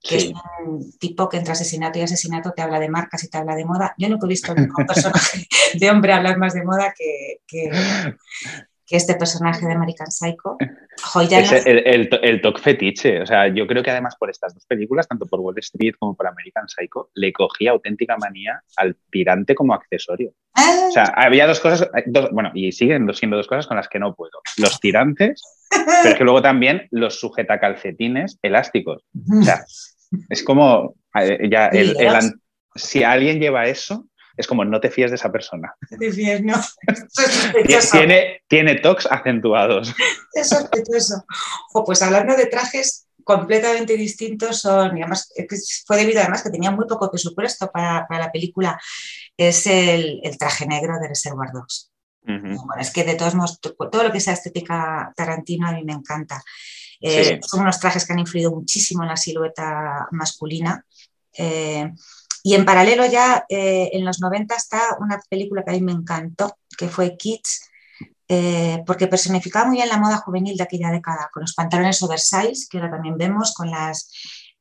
[0.01, 0.33] que sí.
[0.35, 3.55] es un tipo que entre asesinato y asesinato te habla de marcas y te habla
[3.55, 3.95] de moda.
[3.99, 7.71] Yo nunca he visto ningún personaje de hombre hablar más de moda que, que,
[8.91, 10.59] que este personaje de American Psycho.
[11.01, 13.23] Joya es el, el, el, toque fetiche.
[13.23, 16.17] O sea, yo creo que además por estas dos películas, tanto por Wall Street como
[16.17, 20.33] por American Psycho, le cogía auténtica manía al tirante como accesorio.
[20.55, 20.87] Ah.
[20.89, 24.01] O sea, había dos cosas, dos, bueno, y siguen siendo dos cosas con las que
[24.01, 24.41] no puedo.
[24.57, 29.05] Los tirantes, pero es que luego también los sujetacalcetines elásticos.
[29.41, 29.65] O sea,
[30.29, 32.33] es como, eh, ya, el, el,
[32.75, 34.07] si alguien lleva eso,
[34.41, 35.75] es como no te fíes de esa persona.
[35.99, 36.55] Te fíes, no.
[37.93, 39.95] tiene, tiene tocs acentuados.
[40.33, 41.25] Es sospechoso.
[41.75, 45.33] O pues hablando de trajes completamente distintos son, y además
[45.87, 48.81] fue debido además que tenía muy poco presupuesto para, para la película,
[49.37, 51.91] es el, el, traje negro de Reservoir Dogs.
[52.23, 52.67] Uh -huh.
[52.67, 55.93] Bueno, es que de todos modos, todo lo que sea estética Tarantino a mí me
[55.93, 56.43] encanta.
[57.01, 57.39] Eh, sí.
[57.43, 60.85] Son unos trajes que han influido muchísimo en la silueta masculina.
[61.37, 61.91] Eh,
[62.43, 65.93] y en paralelo ya eh, en los 90 está una película que a mí me
[65.93, 67.71] encantó, que fue Kids,
[68.29, 72.67] eh, porque personificaba muy bien la moda juvenil de aquella década, con los pantalones oversize,
[72.71, 74.11] que ahora también vemos, con las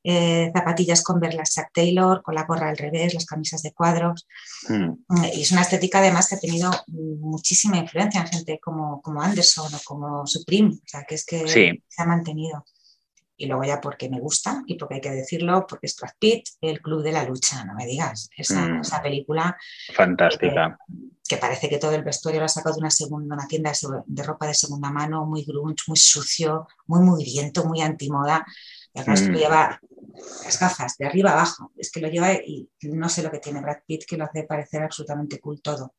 [0.02, 4.26] eh, zapatillas Converse, las Chuck Taylor, con la gorra al revés, las camisas de cuadros.
[4.68, 5.24] Mm.
[5.34, 9.72] Y es una estética además que ha tenido muchísima influencia en gente como, como Anderson
[9.74, 11.82] o como Supreme, o sea, que es que sí.
[11.88, 12.64] se ha mantenido.
[13.42, 16.46] Y luego ya porque me gusta y porque hay que decirlo, porque es Brad Pitt,
[16.60, 18.80] el club de la lucha, no me digas, esa, Mm.
[18.82, 19.56] esa película
[19.94, 20.78] Fantástica.
[21.26, 23.72] que parece que todo el vestuario lo ha sacado de una, segunda, una tienda
[24.06, 28.44] de, ropa de segunda mano, muy grunge, muy sucio, muy mugriento, muy antimoda.
[28.92, 29.30] Y además Mm.
[29.32, 29.80] lo lleva
[30.44, 31.72] las gafas de arriba abajo.
[31.78, 34.42] Es que lo lleva y no sé lo que tiene Brad Pitt que lo hace
[34.42, 35.94] parecer absolutamente cool todo.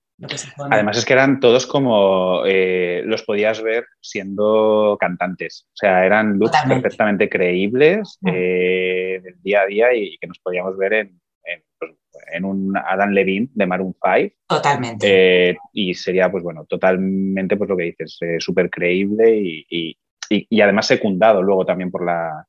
[0.55, 0.75] Pone.
[0.75, 5.65] Además es que eran todos como eh, los podías ver siendo cantantes.
[5.69, 6.81] O sea, eran looks Totalmente.
[6.83, 8.29] perfectamente creíbles Mm.
[8.33, 11.91] eh, del día a día y, que nos podíamos ver en, en, pues,
[12.33, 14.35] en un Adam Levine de Maroon 5.
[14.47, 15.49] Totalmente.
[15.51, 20.87] Eh, y sería, pues bueno, totalmente pues lo que dices, súper creíble y, y- además
[20.87, 22.45] secundado luego también por la-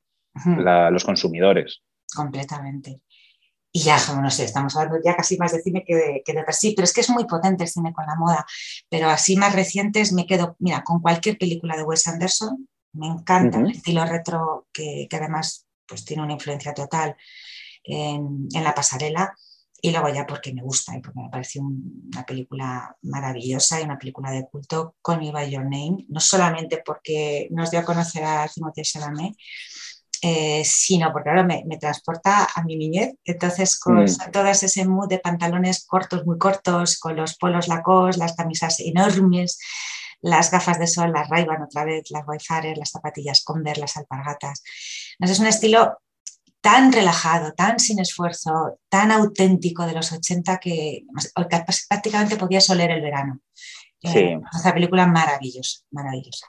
[0.91, 1.81] los consumidores.
[2.15, 3.01] completamente.
[3.75, 6.43] Y ya, no sé, estamos hablando ya casi más de cine que de, que de
[6.43, 8.45] per sí, pero es que es muy potente el cine con la moda.
[8.89, 13.59] Pero así más recientes me quedo, mira, con cualquier película de Wes Anderson, me encanta
[13.59, 17.15] el estilo retro que, que además pues, tiene una influencia total
[17.83, 19.35] en, en la pasarela.
[19.81, 23.83] Y luego ya porque me gusta y porque me parece un- una película maravillosa y
[23.83, 27.83] una película de culto, Call Me By Your Name, no solamente porque nos dio a
[27.85, 29.35] conocer a Timothée Chalamet,
[30.25, 33.13] eh, sino porque ahora me, me transporta a mi niñez.
[33.25, 34.31] Entonces, con Mm.
[34.31, 39.59] todas ese mood de pantalones cortos, muy cortos, con los polos Lacoste, las camisas enormes,
[40.21, 44.63] las gafas de sol, las ray otra vez, las Wayfarer, las zapatillas Converse, las alpargatas.
[45.19, 45.97] Es un estilo
[46.61, 51.01] tan relajado, tan sin esfuerzo, tan auténtico de los 80 que,
[51.49, 53.39] que prácticamente podías oler el verano.
[54.01, 54.19] Sí.
[54.19, 56.47] Eh, esa película maravillosa, maravillosa.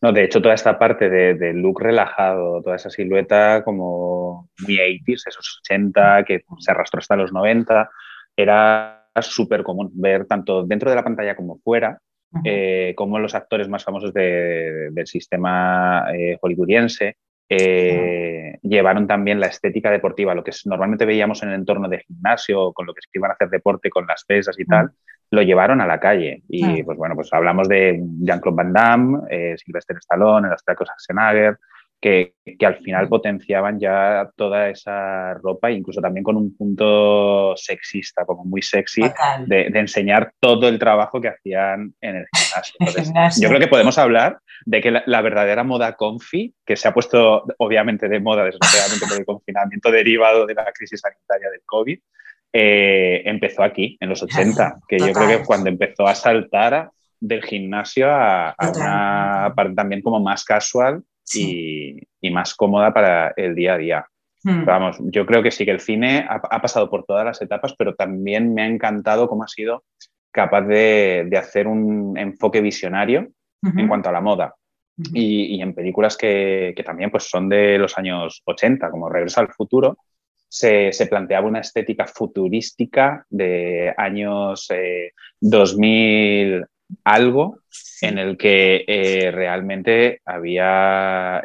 [0.00, 4.78] No, de hecho, toda esta parte de, de look relajado, toda esa silueta como muy
[4.78, 7.90] 80s, esos 80, que se arrastró hasta los 90,
[8.36, 11.98] era súper común ver tanto dentro de la pantalla como fuera,
[12.44, 17.16] eh, como los actores más famosos de- del sistema eh, hollywoodiense
[17.48, 22.72] eh, llevaron también la estética deportiva, lo que normalmente veíamos en el entorno de gimnasio,
[22.72, 24.90] con lo que que iban a hacer deporte con las pesas y tal,
[25.32, 26.42] lo llevaron a la calle.
[26.46, 31.56] Y pues bueno, pues hablamos de Jean-Claude Van Damme, eh, Sylvester Stallone, el austriaco Schwarzenegger,
[31.98, 38.26] que, que al final potenciaban ya toda esa ropa, incluso también con un punto sexista,
[38.26, 39.02] como muy sexy,
[39.46, 42.74] de, de enseñar todo el trabajo que hacían en el gimnasio.
[42.80, 43.42] El Entonces, gimnasio.
[43.42, 46.92] yo creo que podemos hablar de que la, la verdadera moda comfy, que se ha
[46.92, 51.98] puesto obviamente de moda desgraciadamente por el confinamiento derivado de la crisis sanitaria del COVID,
[52.52, 55.38] eh, empezó aquí, en los 80, que yo creo Total.
[55.38, 58.82] que cuando empezó a saltar del gimnasio a, a Total.
[58.82, 61.96] una parte también como más casual Sí.
[62.20, 64.06] y, y más cómoda para el día a día.
[64.42, 64.64] Mm.
[64.64, 67.74] Vamos, yo creo que sí que el cine ha, ha pasado por todas las etapas,
[67.78, 69.84] pero también me ha encantado cómo ha sido
[70.32, 73.28] capaz de, de hacer un enfoque visionario
[73.62, 73.78] Ujú.
[73.78, 74.54] en cuanto a la moda.
[75.14, 79.40] Y, y en películas que, que también pues, son de los años 80, como Regreso
[79.40, 79.96] al Futuro,
[80.52, 86.66] se, se planteaba una estética futurística de años eh, 2000
[87.04, 87.60] algo,
[88.02, 91.42] en el que eh, realmente había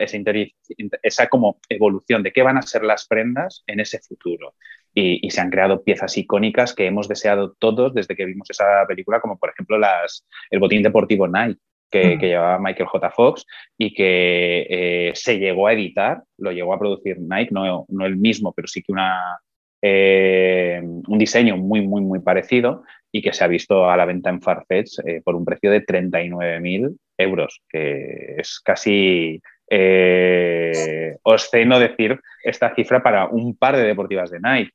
[1.02, 4.56] esa como evolución de qué van a ser las prendas en ese futuro.
[4.93, 8.86] Y, y se han creado piezas icónicas que hemos deseado todos desde que vimos esa
[8.89, 12.19] película, como por ejemplo las, el botín deportivo Nike, que, Mm.
[12.19, 13.12] que llevaba Michael J.
[13.12, 13.45] Fox
[13.78, 18.17] y que eh, se llegó a editar, lo llegó a producir Nike, no, no el
[18.17, 19.39] mismo, pero sí que una,
[19.82, 24.30] eh, un diseño muy, muy, muy parecido y que se ha visto a la venta
[24.30, 32.19] en Farfetch eh, por un precio de 39.000 euros, que es casi eh, obsceno decir
[32.43, 34.71] esta cifra para un par de deportivas de Nike,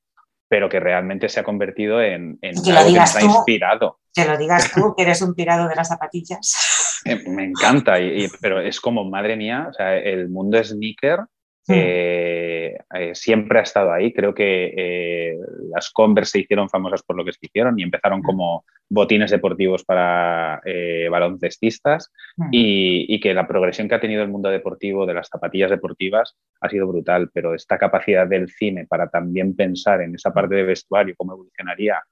[0.48, 3.26] pero que realmente se ha convertido en, en Que algo que digas nos ha tú.
[3.36, 3.98] inspirado.
[4.14, 6.81] Que lo digas tú, que eres un pirado de las zapatillas.
[7.04, 11.20] Eh, Me encanta, y- y- pero es como, madre mía, o sea, el mundo sneaker
[11.68, 14.12] eh, eh, siempre ha estado ahí.
[14.12, 15.38] Creo que eh,
[15.72, 18.22] las Converse se hicieron famosas por lo que se hicieron y empezaron Mm.
[18.24, 22.48] como botines deportivos para eh, baloncestistas Mm.
[22.50, 26.36] y, y que la progresión que ha tenido el mundo deportivo de las zapatillas deportivas
[26.60, 30.64] ha sido brutal, pero esta capacidad del cine para también pensar en esa parte de
[30.64, 32.02] vestuario, cómo evolucionaría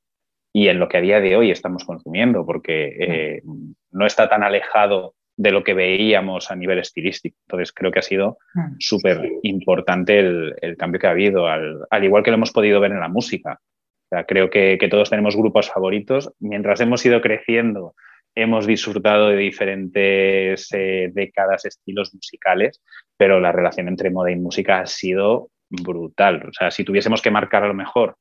[0.52, 3.42] y en lo que a día de hoy estamos consumiendo, porque eh,
[3.92, 7.36] no está tan alejado de lo que veíamos a nivel estilístico.
[7.46, 8.74] Entonces creo que ha sido Mm.
[8.78, 12.80] súper importante el, el cambio que ha habido, al, al igual que lo hemos podido
[12.80, 13.58] ver en la música.
[13.62, 16.32] O sea, creo que, que todos tenemos grupos favoritos.
[16.40, 17.94] Mientras hemos ido creciendo,
[18.34, 22.82] hemos disfrutado de diferentes eh, décadas, estilos musicales,
[23.16, 26.42] pero la relación entre moda y música ha sido brutal.
[26.48, 28.16] O sea, si tuviésemos que marcar a lo mejor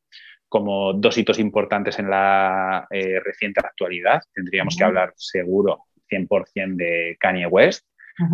[0.50, 7.18] como dos hitos importantes en la eh, reciente actualidad, tendríamos que hablar seguro 100% de
[7.20, 7.86] Kanye West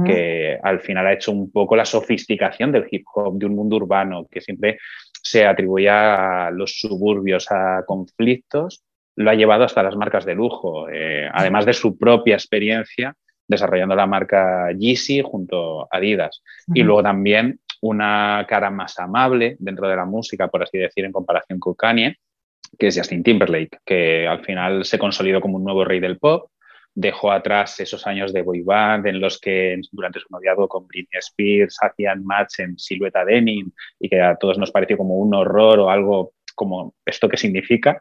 [0.05, 3.75] que al final ha hecho un poco la sofisticación del hip hop, de un mundo
[3.75, 4.79] urbano que siempre
[5.21, 8.83] se atribuía a los suburbios, a conflictos,
[9.15, 13.15] lo ha llevado hasta las marcas de lujo, eh, además de su propia experiencia
[13.47, 16.41] desarrollando la marca Yeezy junto a Adidas.
[16.73, 21.11] Y luego también una cara más amable dentro de la música, por así decir, en
[21.11, 22.17] comparación con Kanye,
[22.77, 26.49] que es Justin Timberlake, que al final se consolidó como un nuevo rey del pop,
[26.93, 31.19] dejó atrás esos años de boy band en los que durante su noviazgo con Britney
[31.19, 35.79] Spears hacían match en silueta denim y que a todos nos pareció como un horror
[35.79, 37.99] o algo como esto que significa.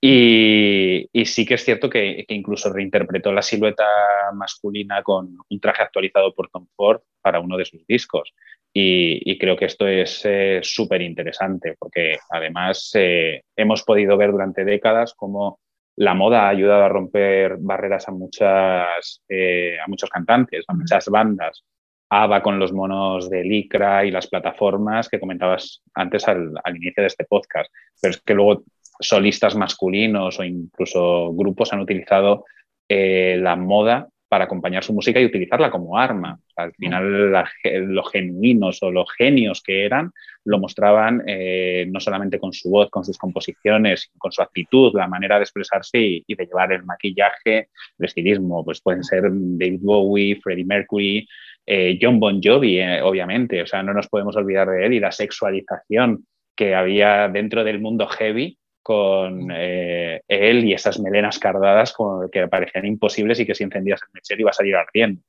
[0.00, 3.84] Y, sí que es cierto que, incluso reinterpretó la silueta
[4.32, 8.32] masculina con un traje actualizado por Tom Ford para uno de sus discos.
[8.72, 14.64] Y, creo que esto es eh, súper interesante porque además eh, hemos podido ver durante
[14.64, 15.58] décadas cómo
[15.96, 21.06] la moda ha ayudado a romper barreras a, muchas, eh, a muchos cantantes, a muchas
[21.08, 21.64] bandas.
[22.10, 27.02] ABBA con los monos de Licra y las plataformas que comentabas antes al, al inicio
[27.02, 27.70] de este podcast.
[28.00, 28.62] Pero es que luego
[29.00, 32.44] solistas masculinos o incluso grupos han utilizado
[32.88, 36.38] eh, la moda para acompañar su música y utilizarla como arma.
[36.56, 40.12] Al final, los genuinos o los genios que eran
[40.44, 45.08] lo mostraban eh, no solamente con su voz, con sus composiciones, con su actitud, la
[45.08, 48.64] manera de expresarse y, de llevar el maquillaje, el estilismo.
[48.64, 51.28] Pues pueden ser David Bowie, Freddie Mercury,
[51.66, 53.62] eh, John Bon Jovi, obviamente.
[53.62, 57.80] O sea, no nos podemos olvidar de él y la sexualización que había dentro del
[57.80, 61.94] mundo heavy con eh, él y esas melenas cardadas
[62.32, 65.20] que parecían imposibles y que si encendías el mechero iba a salir ardiendo.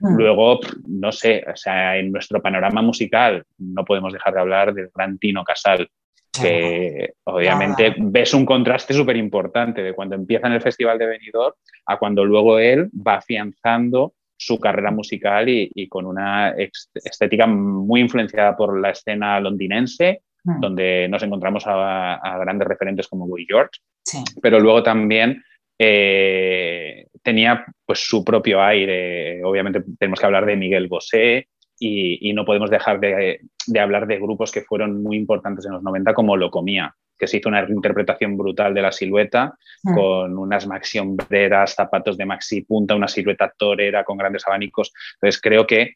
[0.00, 0.16] Mm.
[0.18, 4.90] Luego, no sé, o sea, en nuestro panorama musical no podemos dejar de hablar del
[4.94, 5.88] gran Tino Casal,
[6.30, 11.54] que obviamente ves un contraste súper importante de cuando empieza en el Festival de Benidorm
[11.86, 18.02] a cuando luego él va afianzando su carrera musical y, y con una estética muy
[18.02, 20.60] influenciada por la escena londinense Hmm.
[20.60, 23.80] donde nos encontramos a, grandes referentes como Boy George,
[24.40, 25.42] pero luego también
[25.76, 29.42] eh, tenía pues su propio aire.
[29.42, 31.48] Obviamente tenemos que hablar de Miguel Bosé
[31.80, 33.40] y, no podemos dejar de,
[33.76, 37.38] hablar de grupos que fueron muy importantes en los 90 como Lo Comía, que se
[37.38, 39.94] hizo una interpretación brutal de la silueta hmm.
[39.94, 44.92] con unas maxi hombreras, zapatos de maxi punta, una silueta torera con grandes abanicos.
[45.14, 45.94] Entonces creo que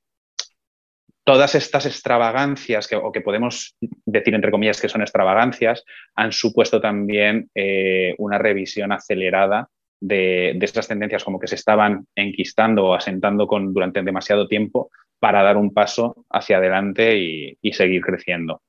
[1.24, 6.80] todas estas extravagancias, que, o que podemos decir entre comillas que son extravagancias, han supuesto
[6.80, 9.68] también eh, una revisión acelerada
[10.00, 14.90] de, de, estas tendencias como que se estaban enquistando o asentando con, durante demasiado tiempo
[15.18, 18.62] para dar un paso hacia adelante y seguir creciendo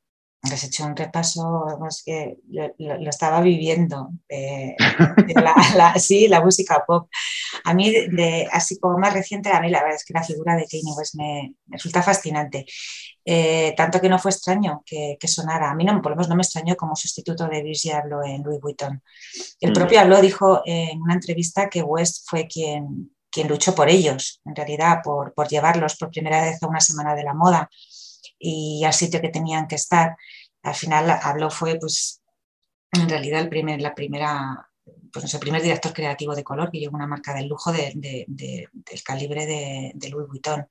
[0.43, 4.09] has hecho un repaso, vamos, que lo, estaba viviendo,
[5.99, 7.07] sí, la música pop.
[7.63, 10.55] A mí, de, así como más reciente, a mí la verdad es que la figura
[10.55, 12.65] de Kanye West me, resulta fascinante.
[13.23, 15.69] Eh, tanto que no fue extraño que, sonara.
[15.69, 18.41] A mí, no, por lo menos, no me extrañó como sustituto de Virgil Abloh en
[18.41, 19.01] Louis Vuitton.
[19.59, 19.73] El mm.
[19.73, 24.55] propio Abloh dijo en una entrevista que West fue quien, quien luchó por ellos, en
[24.55, 27.69] realidad, por, por llevarlos por primera vez a una semana de la moda
[28.41, 30.17] y al sitio que tenían que estar.
[30.63, 32.21] Al final habló fue pues
[32.91, 34.69] en realidad el primer, la primera,
[35.13, 38.67] pues, el primer director creativo de color que llevó una marca del lujo del
[39.03, 40.67] calibre de, Louis Vuitton.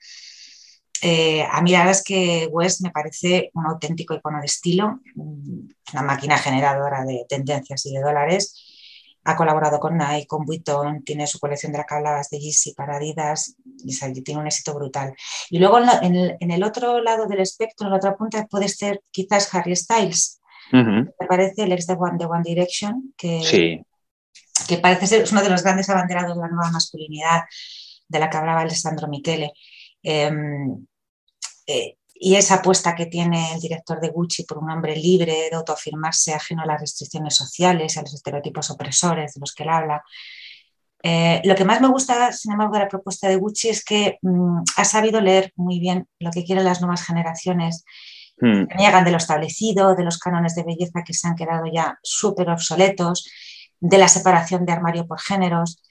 [1.03, 6.03] Eh, a mí la es que West me parece un auténtico icono de estilo, una
[6.03, 8.70] máquina generadora de tendencias y de dólares
[9.25, 12.75] ha colaborado con Nike, con Vuitton, tiene su colección de la que hablabas de Yeezy
[12.75, 13.55] para Adidas
[13.85, 15.15] y tiene un éxito brutal.
[15.51, 19.53] Y luego en, el, otro lado del espectro, en la otra punta, puede ser quizás
[19.55, 20.41] Harry Styles.
[20.73, 23.83] Me parece el ex de One, One Direction, que,
[24.69, 27.43] que parece ser uno de los grandes abanderados de la nueva masculinidad
[28.09, 29.53] de la que hablaba Alessandro Michele.
[30.03, 30.87] Em,
[31.67, 35.57] eh, y esa apuesta que tiene el director de Gucci por un hombre libre, de
[35.57, 40.05] autoafirmarse ajeno a las restricciones sociales, a los estereotipos opresores de los que él habla.
[41.03, 44.19] Eh, lo que más me gusta, sin embargo, de la propuesta de Gucci es que
[44.21, 47.85] mm, ha sabido leer muy bien lo que quieren las nuevas generaciones,
[48.39, 48.67] hmm.
[48.67, 51.99] que niegan de lo establecido, de los cánones de belleza que se han quedado ya
[52.03, 53.31] súper obsoletos,
[53.81, 55.83] de la separación de armario por géneros.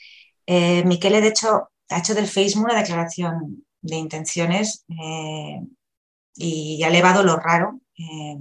[0.45, 5.61] Eh, Michele, de hecho, ha hecho del Facebook una declaración de intenciones eh,
[6.39, 8.37] y ha elevado lo raro eh,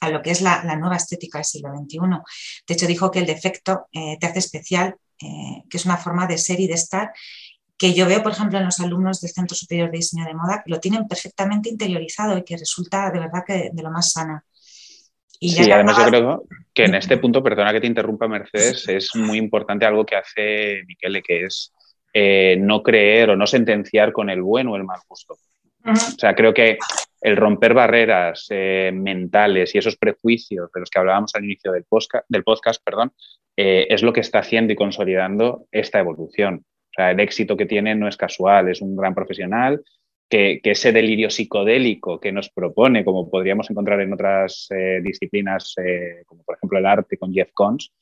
[0.00, 1.98] a lo que es la, nueva estética del siglo XXI.
[2.66, 6.26] De hecho, dijo que el defecto eh, te hace especial, eh, que es una forma
[6.26, 7.12] de ser y de estar
[7.78, 10.62] que yo veo, por ejemplo, en los alumnos del Centro Superior de Diseño de Moda,
[10.64, 14.42] que lo tienen perfectamente interiorizado y que resulta de verdad que de lo más sana.
[15.38, 19.14] Y sí, además yo creo que en este punto, perdona que te interrumpa Mercedes, es
[19.14, 21.74] muy importante algo que hace Miquele, que es
[22.14, 25.36] eh, no creer o no sentenciar con el buen o el mal gusto.
[25.86, 26.78] O sea, creo que
[27.20, 31.84] el romper barreras eh, mentales y esos prejuicios de los que hablábamos al inicio del
[31.84, 33.12] podcast, del podcast perdón,
[33.56, 36.64] eh, es lo que está haciendo y consolidando esta evolución.
[36.64, 39.82] O sea, el éxito que tiene no es casual, es un gran profesional
[40.28, 44.68] que, ese delirio psicodélico que nos propone, como podríamos encontrar en otras
[45.02, 45.74] disciplinas,
[46.26, 47.92] como por ejemplo el arte con Jeff Koons,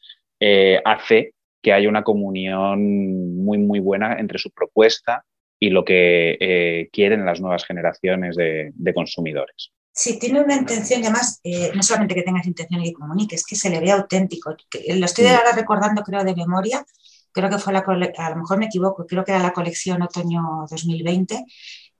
[0.84, 5.24] hace que haya una comunión muy, muy buena entre su propuesta
[5.58, 9.72] y lo que eh, quieren las nuevas generaciones de, consumidores.
[9.92, 13.36] Sí, tiene una intención y además, eh, no solamente que tengas intención y que comunique,
[13.36, 14.50] es que se le ve auténtico.
[14.50, 15.28] Lo estoy mm.
[15.28, 16.84] ahora recordando, creo, de memoria,
[17.32, 20.66] creo que fue la, a lo mejor me equivoco, creo que era la colección otoño
[20.70, 21.44] 2020,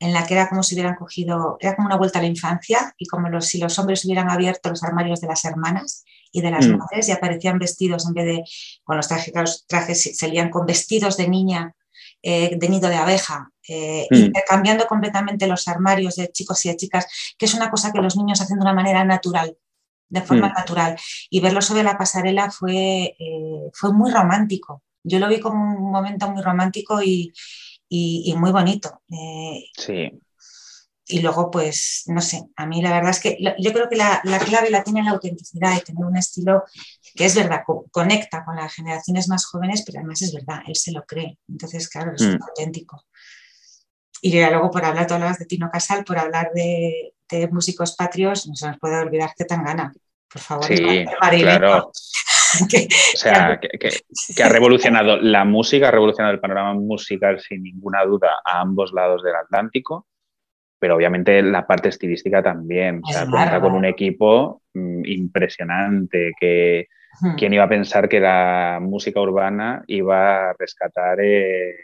[0.01, 2.95] en la que era como si hubieran cogido, era como una vuelta a la infancia
[2.99, 6.67] y como si los hombres hubieran abierto los armarios de las hermanas y de las
[6.67, 6.77] mm.
[6.77, 8.45] madres y aparecían vestidos en vez de
[8.83, 11.75] con los trajes, trajes salían con vestidos de niña
[12.27, 14.33] eh, de nido de abeja, eh, mm.
[14.49, 17.07] cambiando completamente los armarios de chicos y de chicas,
[17.37, 19.57] que es una cosa que los niños hacen de una manera natural,
[20.09, 20.53] de forma mm.
[20.53, 20.97] natural.
[21.29, 24.83] Y verlo sobre la pasarela fue, eh, fue muy romántico.
[25.03, 27.31] Yo lo vi como un momento muy romántico y,
[27.91, 29.03] y, muy bonito.
[29.77, 30.11] sí
[31.07, 34.23] y luego, pues, no sé, a mí la verdad es que yo creo que la,
[34.45, 36.65] clave la tiene la autenticidad y tener un estilo
[37.15, 40.93] que es verdad, conecta con las generaciones más jóvenes, pero además es verdad, él se
[40.93, 41.39] lo cree.
[41.47, 42.43] Entonces, claro, es mm.
[42.43, 43.05] auténtico.
[44.23, 47.13] Y luego, por hablar, tú hablabas de Tino Casal, por hablar de,
[47.51, 49.93] músicos patrios, no se nos puede olvidar que tan gana.
[50.33, 51.05] Por favor, sí,
[51.41, 51.89] claro.
[51.89, 58.31] o sea, que, ha revolucionado la música, ha revolucionado el panorama musical sin ninguna duda
[58.45, 60.07] a ambos lados del Atlántico
[60.85, 63.01] pero obviamente la parte estilística también.
[63.03, 66.89] O sea, cuenta con un equipo mm, impresionante que
[67.39, 71.75] quién iba a pensar que la música urbana iba a rescatar eh,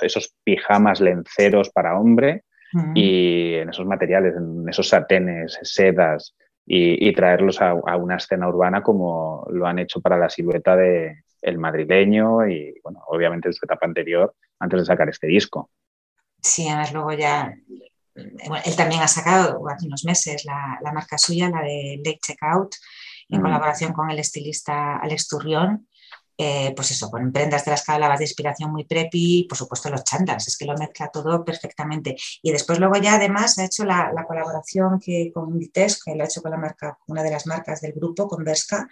[0.00, 2.44] esos pijamas lenceros para hombre
[2.94, 6.34] y en esos materiales, en esos satenes, sedas
[6.64, 11.58] y, traerlos a, una escena urbana como lo han hecho para la silueta de el
[11.58, 15.68] madrileño y bueno, obviamente en su etapa anterior antes de sacar este disco.
[16.44, 17.54] Sí, además luego ya,
[18.14, 22.74] él también ha sacado hace unos meses la, marca suya, la de Late Checkout,
[23.30, 25.88] en colaboración con el estilista Alex Turrión.
[26.36, 29.56] Eh, pues eso, con prendas de las que hablabas de inspiración muy preppy, y por
[29.56, 32.16] supuesto los chandas, es que lo mezcla todo perfectamente.
[32.42, 36.26] Y después luego ya además ha hecho la, colaboración que, con Vites, que lo ha
[36.26, 38.86] hecho con la marca, una de las marcas del grupo, con Berska,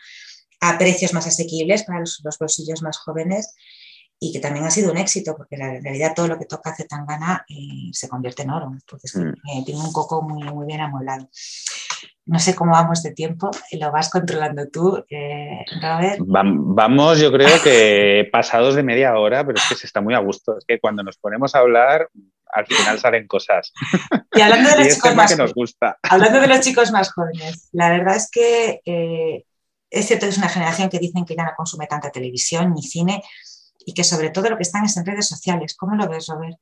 [0.61, 3.55] a precios más asequibles para los bolsillos más jóvenes
[4.23, 7.45] y que también ha sido un éxito, porque en realidad todo lo que toca Zetangana
[7.49, 8.70] eh, se convierte en oro.
[8.73, 9.29] Entonces, mm.
[9.31, 11.29] eh, tiene un coco muy, muy bien amueblado.
[12.27, 16.18] No sé cómo vamos de tiempo, lo vas controlando tú, eh, Robert.
[16.20, 20.20] vamos, yo creo que pasados de media hora, pero es que se está muy a
[20.20, 20.57] gusto.
[20.57, 22.09] Es que cuando nos ponemos a hablar,
[22.53, 23.73] al final salen cosas.
[24.37, 25.99] Y hablando de los chicos más nos gusta.
[26.01, 29.43] Hablando de los chicos más jóvenes, la verdad es que
[29.91, 32.83] es cierto que es una generación que dicen que ya no consume tanta televisión ni
[32.83, 33.20] cine,
[33.87, 35.76] y que sobre todo lo que están es en redes sociales.
[35.76, 36.57] ¿Cómo lo ves, Robert?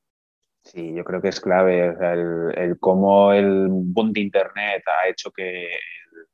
[0.64, 1.94] Sí, yo creo que es clave
[2.56, 6.26] el, cómo el boom de Internet ha hecho que el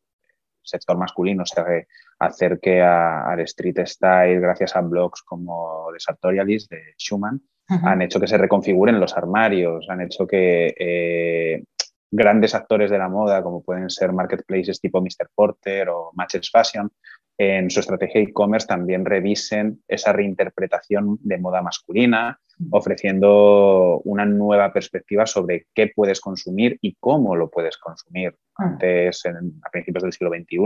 [0.63, 1.87] sector masculino se
[2.19, 8.27] acerque al street style gracias a blogs como de Sartorialis, de Schumann, han hecho que
[8.27, 11.65] se reconfiguren los armarios, han hecho que eh,
[12.11, 15.29] grandes actores de la moda, como pueden ser marketplaces tipo Mr.
[15.35, 16.91] Porter o Matches Fashion,
[17.39, 22.41] en su estrategia e-commerce también revisen esa reinterpretación de moda masculina,
[22.71, 28.35] ofreciendo una nueva perspectiva sobre qué puedes consumir y cómo lo puedes consumir.
[28.57, 30.57] Antes, a principios del siglo XXI,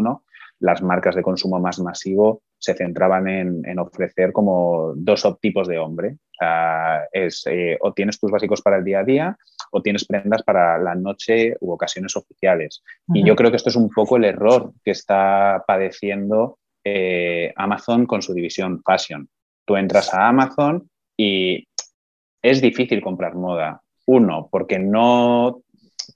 [0.61, 6.13] las marcas de consumo más masivo se centraban en, ofrecer como dos tipos de hombre.
[6.13, 9.37] O, sea, es, eh, o tienes tus básicos para el día a día
[9.73, 12.83] o tienes prendas para la noche u ocasiones oficiales.
[13.15, 18.07] Y yo creo que esto es un poco el error que está padeciendo eh, Amazon
[18.07, 19.29] con su división Fashion.
[19.65, 21.67] Tú entras a Amazon y
[22.43, 23.83] es difícil comprar moda.
[24.07, 25.63] Uno, porque no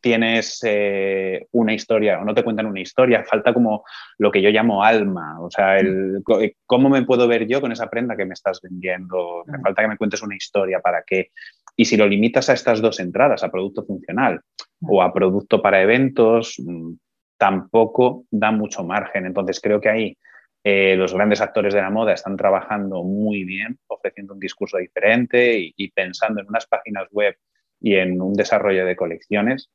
[0.01, 3.85] tienes eh, una historia o no te cuentan una historia, falta como
[4.19, 6.23] lo que yo llamo alma, o sea, el,
[6.67, 9.89] cómo me puedo ver yo con esa prenda que me estás vendiendo, me falta que
[9.89, 11.31] me cuentes una historia para qué.
[11.77, 14.41] Y si lo limitas a estas dos entradas, a producto funcional
[14.81, 16.93] o a producto para eventos, mm,
[17.37, 19.27] tampoco da mucho margen.
[19.27, 20.19] Entonces creo que ahí
[20.67, 25.73] eh, los grandes actores de la moda están trabajando muy bien, ofreciendo un discurso diferente
[25.77, 27.37] y, pensando en unas páginas web
[27.81, 29.69] y en un desarrollo de colecciones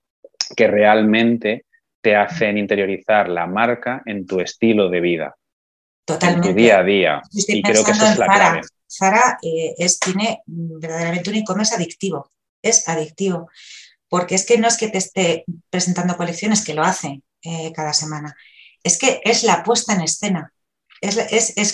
[0.56, 1.66] que realmente
[2.02, 5.36] te hacen interiorizar la marca en tu estilo de vida,
[6.06, 6.50] Totalmente.
[6.50, 7.22] en tu día a día.
[7.32, 8.62] y creo que esa es la clave.
[8.90, 12.32] Zara eh, es, tiene verdaderamente un e-commerce adictivo,
[12.62, 13.50] es adictivo,
[14.08, 17.94] porque es que no es que te esté presentando colecciones, que lo hace eh, cada
[17.94, 18.36] semana,
[18.84, 20.52] es que es la puesta en escena.
[21.02, 21.16] Es,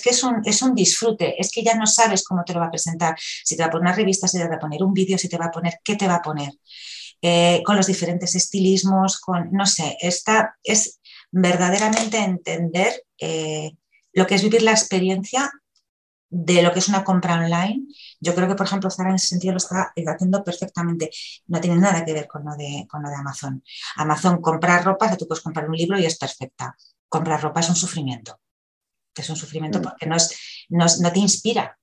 [0.03, 2.67] que es un, es un, disfrute, es que ya no sabes cómo te lo va
[2.67, 4.93] a presentar, si te va a poner una revista, si te va a poner un
[4.93, 6.51] vídeo, si te va a poner, qué te va a poner,
[7.21, 10.99] eh, con los diferentes estilismos, con, no sé, esta es
[11.31, 13.03] verdaderamente entender
[14.13, 15.51] lo que es vivir la experiencia
[16.29, 17.85] de lo que es una compra online.
[18.19, 21.09] Yo creo que, por ejemplo, Zara en ese sentido lo está haciendo perfectamente.
[21.47, 23.63] No tiene nada que ver con lo de, con lo de Amazon.
[23.95, 26.75] Amazon comprar ropa, o tú puedes comprar un libro y es perfecta.
[27.07, 28.39] Comprar ropa es un sufrimiento.
[29.15, 29.81] Es un sufrimiento mm.
[29.81, 30.17] porque no,
[30.69, 31.77] no, te inspira.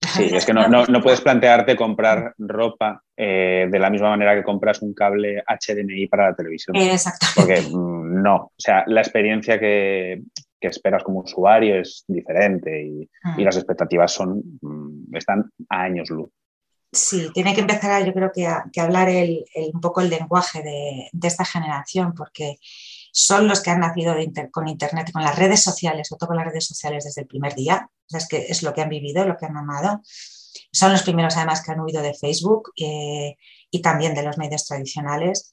[0.00, 4.44] Sí, es que no, no, puedes plantearte comprar ropa eh, de la misma manera que
[4.44, 6.76] compras un cable HDMI para la televisión.
[6.76, 7.62] Exactamente.
[7.62, 10.22] Porque mm, no, o sea, la experiencia que,
[10.60, 13.40] que esperas como usuario es diferente y, mm.
[13.40, 16.30] las expectativas son, mm, están a años luz.
[16.90, 19.44] Sí, tiene que empezar, yo creo que a, hablar el,
[19.74, 22.56] un poco el lenguaje de, esta generación, porque
[23.20, 24.14] son los que han nacido
[24.52, 27.52] con Internet, con las redes sociales, o todo con las redes sociales desde el primer
[27.56, 27.90] día.
[28.10, 30.00] es que es lo que han vivido, lo que han amado.
[30.70, 33.34] Son los primeros, además, que han huido de Facebook eh,
[33.72, 35.52] y también de los medios tradicionales.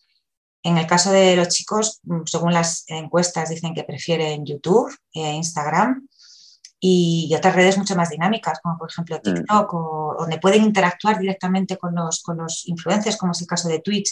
[0.61, 5.32] En el caso de los chicos, mm, según las encuestas, dicen que prefieren YouTube, e
[5.32, 6.07] Instagram
[6.80, 9.22] y, otras redes mucho más dinámicas, como por ejemplo mm.
[9.22, 13.68] TikTok, o, donde pueden interactuar directamente con los, con los influencers, como es el caso
[13.70, 14.11] de Twitch.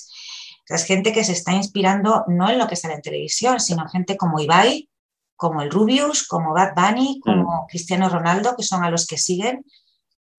[0.67, 4.17] Es gente que se está inspirando no en lo que sale en televisión, sino gente
[4.17, 4.89] como Ibai,
[5.35, 7.67] como el Rubius, como Bad Bunny, como mm.
[7.67, 9.65] Cristiano Ronaldo, que son a los que siguen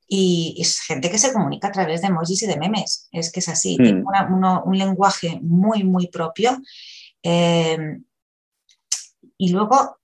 [0.06, 3.08] y es gente que se comunica a través de emojis y de memes.
[3.10, 4.64] Es que es así, tiene hmm.
[4.64, 6.60] un lenguaje muy, muy propio.
[7.22, 7.98] Eh,
[9.38, 9.98] y luego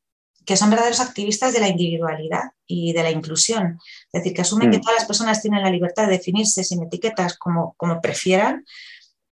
[0.47, 3.79] que son verdaderos activistas de la individualidad y de la inclusión.
[4.13, 4.83] Es decir, que asumen que hmm.
[4.83, 8.65] todas las personas tienen la libertad de definirse sin etiquetas como, como prefieran,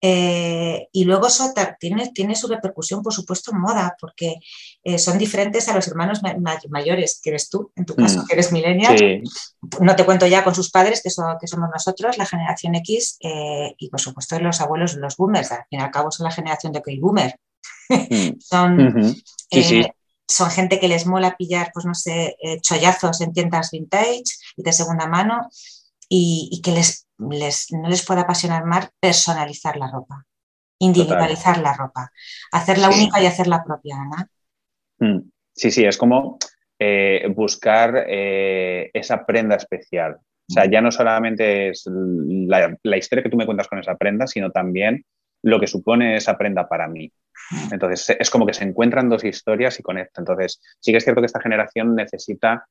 [0.06, 4.36] eh, y luego eso tiene, tiene, su repercusión, por supuesto, en moda, porque
[4.84, 6.20] eh, son diferentes a los hermanos
[6.70, 8.26] mayores, que eres tú, en tu caso, mm.
[8.28, 9.24] que eres millennial.
[9.80, 13.76] No te cuento ya con sus padres, que, que somos nosotros, la generación X, eh,
[13.78, 15.54] y por supuesto los abuelos, los boomers.
[15.54, 17.40] Al fin y al cabo son la generación de que boomer.
[17.88, 18.40] Mm.
[18.42, 19.16] son,
[20.28, 24.24] son gente que les mola pillar, pues no sé, chollazos en tiendas vintage
[24.58, 25.50] y de segunda mano
[26.10, 30.26] y, que les, no les pueda apasionar más personalizar la ropa,
[30.80, 32.12] individualizar la ropa,
[32.52, 33.98] hacerla única y hacerla propia,
[35.00, 35.20] mm.
[35.56, 36.38] Sí, sí, es como
[36.80, 40.16] eh, buscar eh, esa prenda especial.
[40.50, 40.72] O sea, mm.
[40.72, 44.52] ya no solamente es la, la, historia que tú me cuentas con esa prenda, sino
[44.52, 45.06] también
[45.44, 47.12] lo que supone esa prenda para mí.
[47.52, 47.74] Mm.
[47.74, 50.24] Entonces, es como que se encuentran dos historias y conectan.
[50.24, 52.66] Entonces, sí que es cierto que esta generación necesita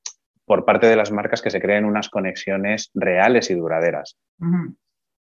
[0.45, 4.17] por parte de las marcas que se creen unas conexiones reales y duraderas.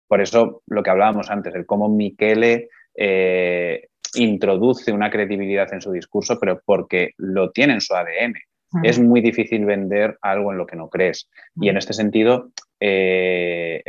[0.08, 5.92] Por eso lo que hablábamos antes, el cómo Michele eh, introduce una credibilidad en su
[5.92, 8.34] discurso, pero porque lo tiene en su ADN.
[8.82, 11.28] Es muy difícil vender algo en lo que no crees.
[11.56, 12.50] Y en este sentido,
[12.80, 13.82] eh,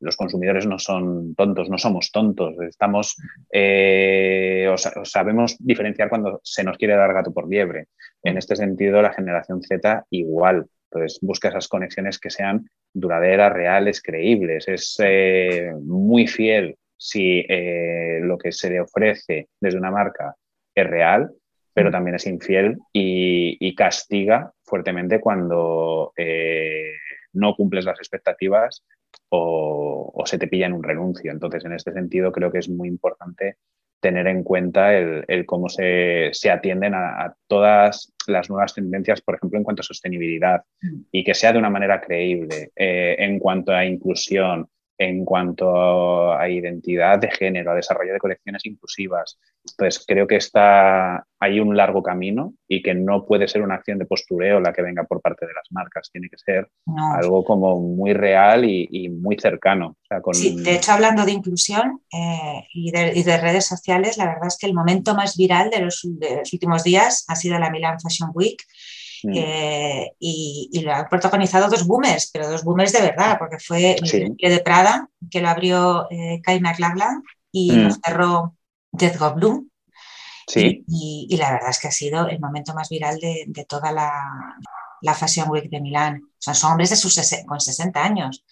[0.00, 2.54] los consumidores no son tontos, no somos tontos.
[2.60, 3.16] Estamos,
[3.52, 4.72] eh,
[5.04, 7.86] sabemos diferenciar cuando se nos quiere dar gato por liebre.
[8.22, 10.66] En este sentido, la generación Z igual.
[10.90, 14.68] Entonces, busca esas conexiones que sean duraderas, reales, creíbles.
[14.68, 17.44] Es eh, muy fiel si
[18.22, 20.34] lo que se le ofrece desde una marca
[20.74, 21.30] es real
[21.76, 26.92] pero también es infiel y, castiga fuertemente cuando eh,
[27.34, 28.82] no cumples las expectativas
[29.28, 31.30] o, se te pilla en un renuncio.
[31.30, 33.58] Entonces, en este sentido, creo que es muy importante
[34.00, 39.64] tener en cuenta el, cómo se, atienden a, todas las nuevas tendencias, por ejemplo, en
[39.64, 41.00] cuanto a sostenibilidad, mm.
[41.12, 44.66] y que sea de una manera creíble, eh, en cuanto a inclusión,
[44.98, 49.38] en cuanto a identidad de género, a desarrollo de colecciones inclusivas.
[49.70, 53.98] Entonces, creo que está, hay un largo camino y que no puede ser una acción
[53.98, 56.10] de postureo la que venga por parte de las marcas.
[56.10, 56.68] Tiene que ser
[57.20, 59.96] algo como muy real y, muy cercano.
[60.32, 64.66] Sí, de hecho, hablando de inclusión eh, y, de, redes sociales, la verdad es que
[64.66, 68.30] el momento más viral de los, de los últimos días ha sido la Milan Fashion
[68.32, 68.62] Week
[69.22, 69.32] Mm.
[69.34, 74.36] Eh, y, lo han protagonizado dos boomers, pero dos boomers de verdad, porque fue el
[74.36, 78.00] de Prada, que lo abrió eh, Kai McLachlan y lo mm.
[78.04, 78.54] cerró
[78.92, 79.70] Death Go Blue.
[80.54, 84.12] Y, la verdad es que ha sido el momento más viral de, toda la,
[85.00, 86.22] la, Fashion Week de Milán.
[86.38, 88.44] son hombres de sus con 60 años.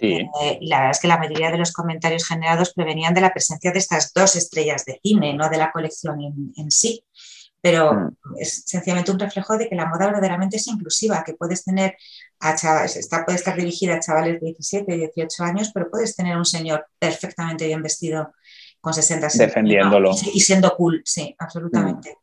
[0.00, 0.26] Eh,
[0.60, 3.70] y la verdad es que la mayoría de los comentarios generados prevenían de la presencia
[3.70, 7.04] de estas dos estrellas de cine, no de la colección en, en sí
[7.62, 8.16] pero mm.
[8.38, 11.96] es sencillamente un reflejo de que la moda verdaderamente es inclusiva, que puedes tener
[12.40, 16.36] a chavales, está, puede estar dirigida a chavales de 17, 18 años, pero puedes tener
[16.36, 18.32] un señor perfectamente bien vestido
[18.80, 20.10] con 60 Defendiéndolo.
[20.34, 22.10] Y, siendo cool, sí, absolutamente.
[22.10, 22.22] Mm.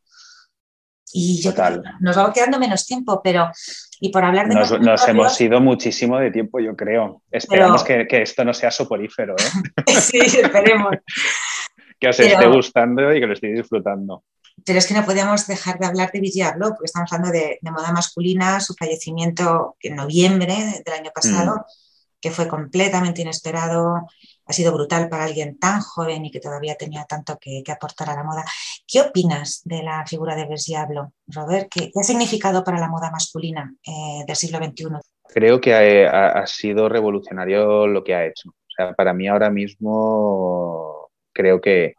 [1.12, 1.82] Y yo Total.
[2.00, 3.50] nos va quedando menos tiempo, pero
[3.98, 7.22] y por hablar de nos, hemos ido muchísimo de tiempo, yo creo.
[7.30, 9.34] Esperamos que, esto no sea soporífero.
[9.34, 9.92] ¿eh?
[10.00, 10.94] sí, esperemos.
[11.98, 14.22] que os esté gustando y que lo estéis disfrutando.
[14.64, 17.92] Pero es que no podíamos dejar de hablar de Virginia porque estamos hablando de, moda
[17.92, 22.20] masculina, su fallecimiento en noviembre del año pasado, mm.
[22.20, 24.06] que fue completamente inesperado,
[24.50, 28.16] ha sido brutal para alguien tan joven y que todavía tenía tanto que, aportar a
[28.16, 28.44] la moda.
[28.86, 31.68] ¿Qué opinas de la figura de Bergiablo, Robert?
[31.70, 34.86] ¿Qué, ha significado para la moda masculina eh, del siglo XXI?
[35.32, 38.48] Creo que ha, sido revolucionario lo que ha hecho.
[38.48, 41.94] O sea, para mí ahora mismo creo que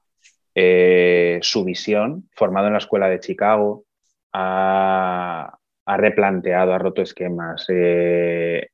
[0.64, 3.86] eh, su visión, formado en la escuela de Chicago,
[4.32, 5.58] ha,
[5.88, 8.68] replanteado, ha roto esquemas, eh,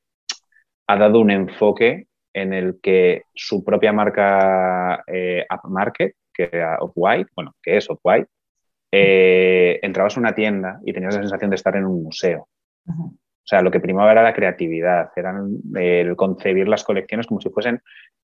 [0.88, 7.32] ha dado un enfoque en el que su propia marca eh, Upmarket, que era Off-White,
[7.36, 8.28] bueno, que es Off-White,
[8.92, 12.50] eh, entrabas a una tienda y tenías la sensación de estar en un museo.
[12.86, 15.34] O sea, lo que primaba era la creatividad, era
[15.76, 17.82] el concebir las colecciones como si fuesen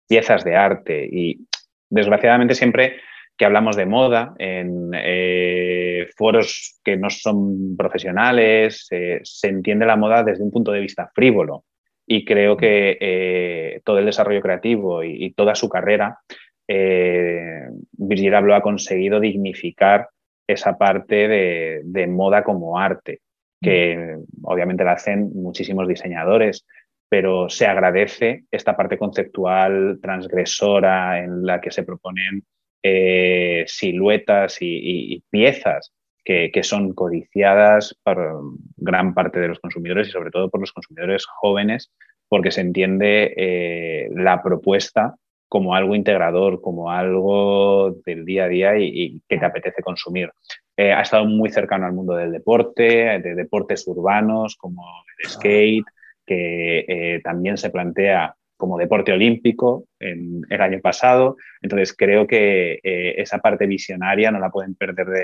[0.08, 1.08] piezas de arte.
[1.10, 1.48] Y
[1.90, 2.98] desgraciadamente siempre
[3.38, 10.24] que hablamos de moda en eh, foros que no son profesionales, se entiende la moda
[10.24, 11.66] desde un punto de vista frívolo.
[12.06, 16.20] Y creo que eh, todo el desarrollo creativo y, toda su carrera,
[16.68, 20.10] eh, Virgil Abloh ha conseguido dignificar
[20.46, 23.22] esa parte de, moda como arte,
[23.62, 26.66] que obviamente la hacen muchísimos diseñadores,
[27.08, 32.44] pero se agradece esta parte conceptual transgresora en la que se proponen
[32.84, 38.42] eh, siluetas y piezas que, son codiciadas por
[38.78, 41.92] gran parte de los consumidores y sobre todo por los consumidores jóvenes,
[42.30, 45.16] porque se entiende eh, la propuesta
[45.50, 50.32] como algo integrador, como algo del día a día y, que te apetece consumir.
[50.76, 54.84] Eh, ha estado muy cercano al mundo del deporte, de deportes urbanos como
[55.20, 55.86] el skate,
[56.26, 61.38] que eh, también se plantea como deporte olímpico en el año pasado.
[61.62, 65.20] Entonces creo que esa parte visionaria no la pueden perder de,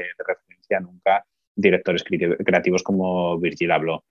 [0.70, 1.26] de nunca
[1.56, 4.04] directores creativos como Virgil Abloh.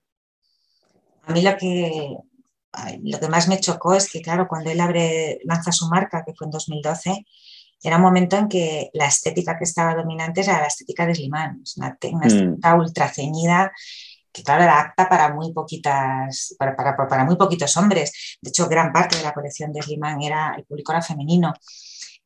[1.25, 2.17] A mí lo que,
[3.03, 6.35] lo que más me chocó es que, claro, cuando él abre, lanza su marca, que
[6.35, 7.27] fue en 2012,
[7.83, 11.61] era un momento en que la estética que estaba dominante era la estética de Slimane,
[11.77, 12.27] una, una mm.
[12.27, 13.73] estética ultra ceñida
[14.39, 18.93] que claro era apta para muy poquitas para, para, muy poquitos hombres de hecho gran
[18.93, 21.53] parte de la colección de Slimane era el público era femenino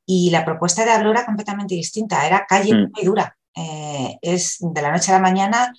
[0.06, 2.92] y la propuesta de Abloh era completamente distinta era calle mm.
[2.94, 5.72] muy dura eh, es de la noche a la mañana,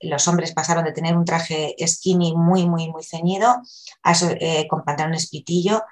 [0.00, 3.62] los hombres pasaron de tener un traje skinny muy, muy, muy ceñido
[4.40, 5.82] eh, con pantalones pitillo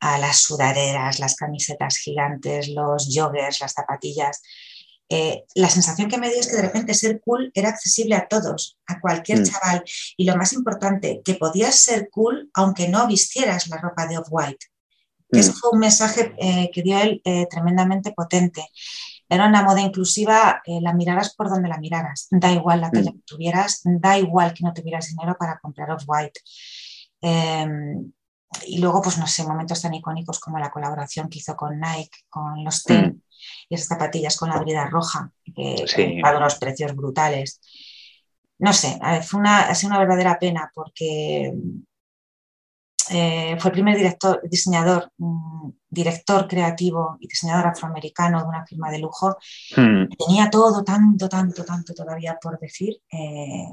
[0.00, 4.42] a las sudaderas, las camisetas gigantes, los joggers, las zapatillas.
[5.10, 8.28] Eh, la sensación que me dio es que de repente ser cool era accesible a
[8.28, 9.44] todos, a cualquier mm.
[9.44, 9.84] chaval.
[10.16, 14.66] Y lo más importante, que podías ser cool aunque no vistieras la ropa de Off-White.
[15.30, 15.38] Mm.
[15.38, 16.34] Eso fue un mensaje
[16.72, 18.64] que dio él tremendamente potente.
[19.30, 22.26] Era una moda inclusiva, eh, la miraras por donde la miraras.
[22.32, 23.14] Da igual la talla mm.
[23.14, 26.40] que tuvieras, da igual que no tuvieras dinero para comprar off-white.
[27.20, 28.12] Em,
[28.66, 32.24] y luego, pues no sé, momentos tan icónicos como la colaboración que hizo con Nike,
[32.28, 33.22] con los Ten mm.
[33.70, 36.20] Y esas zapatillas con la brida roja, que sí.
[36.22, 37.60] han unos precios brutales.
[38.58, 41.54] No sé, fue una, ha sido una verdadera pena porque
[43.12, 48.90] eh, fue el primer director, diseñador, mm, director creativo y diseñador afroamericano de una firma
[48.90, 49.38] de lujo.
[49.76, 50.06] Hmm.
[50.18, 53.68] Tenía todo, tanto, tanto, tanto todavía por decir eh,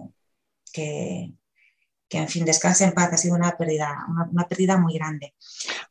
[0.72, 1.34] que,
[2.12, 3.12] en fin, descanse en paz.
[3.14, 5.34] Ha sido una pérdida, una, pérdida muy grande.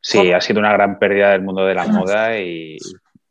[0.01, 2.79] Sí, ha sido una gran pérdida del mundo de la moda, y,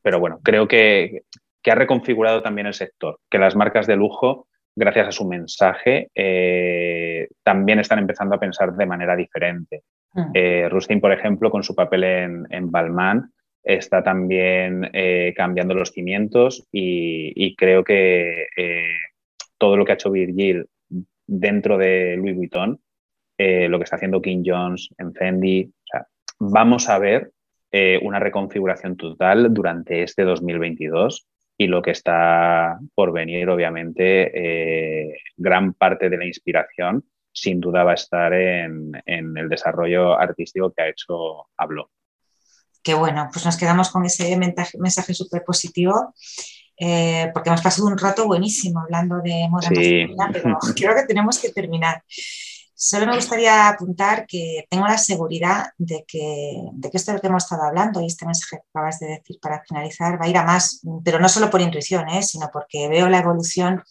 [0.06, 1.24] pero bueno, creo que,
[1.64, 6.12] que ha reconfigurado también el sector, que las marcas de lujo gracias a su mensaje,
[6.14, 9.82] eh, también están empezando a pensar de manera diferente.
[10.14, 10.32] Mm.
[10.36, 13.24] Eh, Rustin, por ejemplo, con su papel en, en Balmain,
[13.64, 18.94] está también eh, cambiando los cimientos y, creo que eh,
[19.58, 20.68] todo lo que ha hecho Virgil
[21.26, 22.80] dentro de Louis Vuitton,
[23.40, 25.74] lo que está haciendo King Jones en Fendi,
[26.38, 27.32] vamos a ver
[28.02, 36.10] una reconfiguración total durante este 2022 y lo que está por venir, obviamente, gran parte
[36.10, 37.04] de la inspiración
[37.36, 41.92] sin duda va a estar en, el desarrollo artístico que ha hecho Hablo.
[42.82, 46.14] Qué bueno, pues nos quedamos con ese mensaje, súper positivo
[46.78, 50.06] eh, porque hemos pasado un rato buenísimo hablando de moda Sí.
[50.08, 52.04] masculina, pero creo que tenemos que terminar.
[52.78, 57.22] Solo me gustaría apuntar que tengo la seguridad de que, de que esto de lo
[57.22, 60.28] que hemos estado hablando y este mensaje que acabas de decir para finalizar va a
[60.28, 62.22] ir a más, pero no solo por intuición, ¿eh?
[62.22, 63.82] sino porque veo la evolución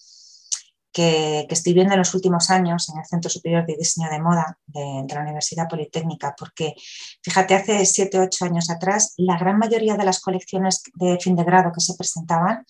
[0.95, 4.59] que, estoy viendo en los últimos años en el Centro Superior de Diseño de Moda
[4.67, 6.75] de, la Universidad Politécnica, porque
[7.23, 11.35] fíjate, hace 7 o 8 años atrás, la gran mayoría de las colecciones de fin
[11.37, 12.65] de grado que se presentaban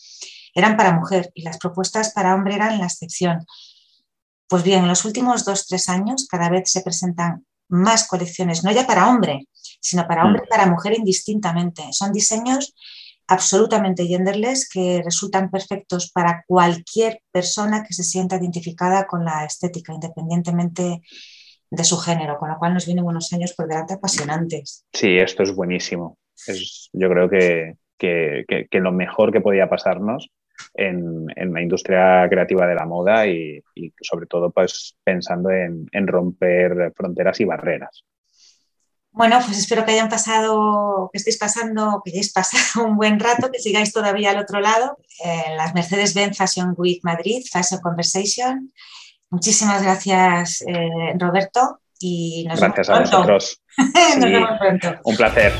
[0.54, 3.44] eran para mujer y las propuestas para hombre eran la excepción.
[4.48, 8.70] Pues bien, en los últimos dos, tres años cada vez se presentan más colecciones, no
[8.72, 9.48] ya para hombre,
[9.80, 11.82] sino para hombre y para mujer indistintamente.
[11.92, 12.74] Son diseños
[13.26, 19.94] absolutamente genderless que resultan perfectos para cualquier persona que se sienta identificada con la estética,
[19.94, 21.00] independientemente
[21.70, 24.84] de su género, con lo cual nos vienen unos años por delante apasionantes.
[24.92, 26.18] Sí, esto es buenísimo.
[26.46, 30.30] Es, yo creo que, que, que, que, lo mejor que podía pasarnos
[30.74, 35.86] en, en, la industria creativa de la moda y, y sobre todo pues, pensando en,
[35.92, 38.04] en, romper fronteras y barreras.
[39.10, 43.50] Bueno, pues espero que hayan pasado, que estéis pasando, que hayáis pasado un buen rato,
[43.52, 48.72] que sigáis todavía al otro lado, en las Mercedes-Benz Fashion Week Madrid, Fashion Conversation.
[49.30, 51.80] Muchísimas gracias, eh, Roberto.
[52.00, 53.62] Y nos gracias vemos a vosotros.
[53.76, 55.00] nos sí, vemos pronto.
[55.04, 55.52] Un placer.